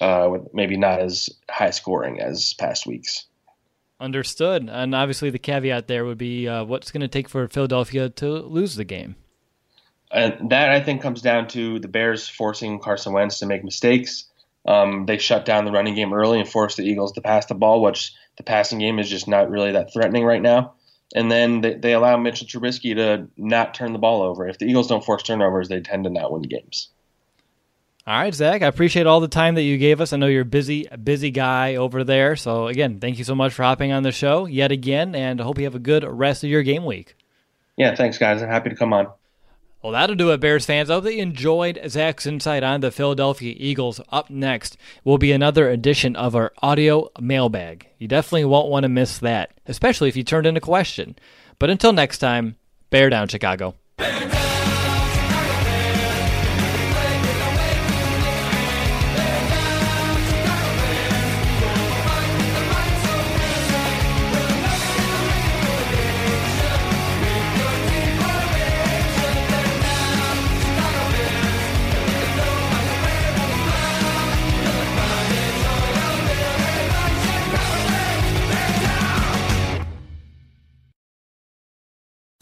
uh, 0.00 0.28
with 0.30 0.54
maybe 0.54 0.78
not 0.78 1.00
as 1.00 1.28
high 1.50 1.70
scoring 1.70 2.20
as 2.20 2.54
past 2.54 2.86
weeks. 2.86 3.26
Understood. 4.00 4.70
And 4.72 4.94
obviously, 4.94 5.28
the 5.28 5.38
caveat 5.38 5.88
there 5.88 6.06
would 6.06 6.16
be 6.16 6.48
uh, 6.48 6.64
what's 6.64 6.90
going 6.90 7.02
to 7.02 7.08
take 7.08 7.28
for 7.28 7.46
Philadelphia 7.48 8.08
to 8.08 8.30
lose 8.30 8.76
the 8.76 8.84
game. 8.84 9.16
And 10.12 10.50
that 10.50 10.70
I 10.70 10.80
think 10.80 11.02
comes 11.02 11.22
down 11.22 11.48
to 11.48 11.78
the 11.78 11.88
Bears 11.88 12.28
forcing 12.28 12.80
Carson 12.80 13.12
Wentz 13.12 13.38
to 13.38 13.46
make 13.46 13.62
mistakes. 13.62 14.24
Um, 14.66 15.06
they 15.06 15.18
shut 15.18 15.44
down 15.44 15.64
the 15.64 15.72
running 15.72 15.94
game 15.94 16.12
early 16.12 16.40
and 16.40 16.48
forced 16.48 16.76
the 16.76 16.84
Eagles 16.84 17.12
to 17.12 17.20
pass 17.20 17.46
the 17.46 17.54
ball, 17.54 17.80
which 17.80 18.12
the 18.36 18.42
passing 18.42 18.78
game 18.78 18.98
is 18.98 19.08
just 19.08 19.28
not 19.28 19.50
really 19.50 19.72
that 19.72 19.92
threatening 19.92 20.24
right 20.24 20.42
now 20.42 20.74
and 21.14 21.30
then 21.30 21.60
they, 21.60 21.74
they 21.74 21.92
allow 21.92 22.16
Mitchell 22.16 22.46
Trubisky 22.46 22.94
to 22.94 23.28
not 23.36 23.74
turn 23.74 23.92
the 23.92 23.98
ball 23.98 24.22
over. 24.22 24.46
If 24.46 24.58
the 24.58 24.66
Eagles 24.66 24.86
don't 24.86 25.04
force 25.04 25.22
turnovers, 25.22 25.68
they 25.68 25.80
tend 25.80 26.04
to 26.04 26.10
not 26.10 26.32
win 26.32 26.42
games. 26.42 26.88
All 28.06 28.18
right, 28.18 28.34
Zack. 28.34 28.62
I 28.62 28.66
appreciate 28.66 29.06
all 29.06 29.20
the 29.20 29.28
time 29.28 29.56
that 29.56 29.62
you 29.62 29.76
gave 29.76 30.00
us. 30.00 30.12
I 30.12 30.16
know 30.16 30.26
you're 30.26 30.42
a 30.42 30.46
busy, 30.46 30.86
busy 31.02 31.30
guy 31.30 31.76
over 31.76 32.02
there. 32.04 32.34
So 32.36 32.68
again, 32.68 32.98
thank 32.98 33.18
you 33.18 33.24
so 33.24 33.34
much 33.34 33.52
for 33.52 33.62
hopping 33.62 33.92
on 33.92 34.02
the 34.02 34.12
show 34.12 34.46
yet 34.46 34.72
again, 34.72 35.14
and 35.14 35.40
I 35.40 35.44
hope 35.44 35.58
you 35.58 35.64
have 35.64 35.74
a 35.74 35.80
good 35.80 36.04
rest 36.04 36.42
of 36.42 36.50
your 36.50 36.62
game 36.62 36.84
week. 36.84 37.14
Yeah, 37.76 37.94
thanks, 37.94 38.18
guys. 38.18 38.42
I'm 38.42 38.48
happy 38.48 38.70
to 38.70 38.76
come 38.76 38.92
on. 38.92 39.08
Well, 39.82 39.92
that'll 39.92 40.16
do 40.16 40.30
it, 40.30 40.40
Bears 40.40 40.66
fans. 40.66 40.90
I 40.90 40.94
hope 40.94 41.04
that 41.04 41.14
you 41.14 41.22
enjoyed 41.22 41.80
Zack's 41.88 42.26
insight 42.26 42.62
on 42.62 42.82
the 42.82 42.90
Philadelphia 42.90 43.54
Eagles. 43.56 43.98
Up 44.10 44.28
next 44.28 44.76
will 45.04 45.16
be 45.16 45.32
another 45.32 45.70
edition 45.70 46.16
of 46.16 46.36
our 46.36 46.52
audio 46.60 47.08
mailbag. 47.18 47.88
You 47.98 48.06
definitely 48.06 48.44
won't 48.44 48.68
want 48.68 48.84
to 48.84 48.90
miss 48.90 49.18
that, 49.18 49.52
especially 49.66 50.10
if 50.10 50.16
you 50.16 50.22
turned 50.22 50.46
in 50.46 50.56
a 50.56 50.60
question. 50.60 51.16
But 51.58 51.70
until 51.70 51.94
next 51.94 52.18
time, 52.18 52.56
bear 52.90 53.08
down, 53.08 53.28
Chicago. 53.28 53.74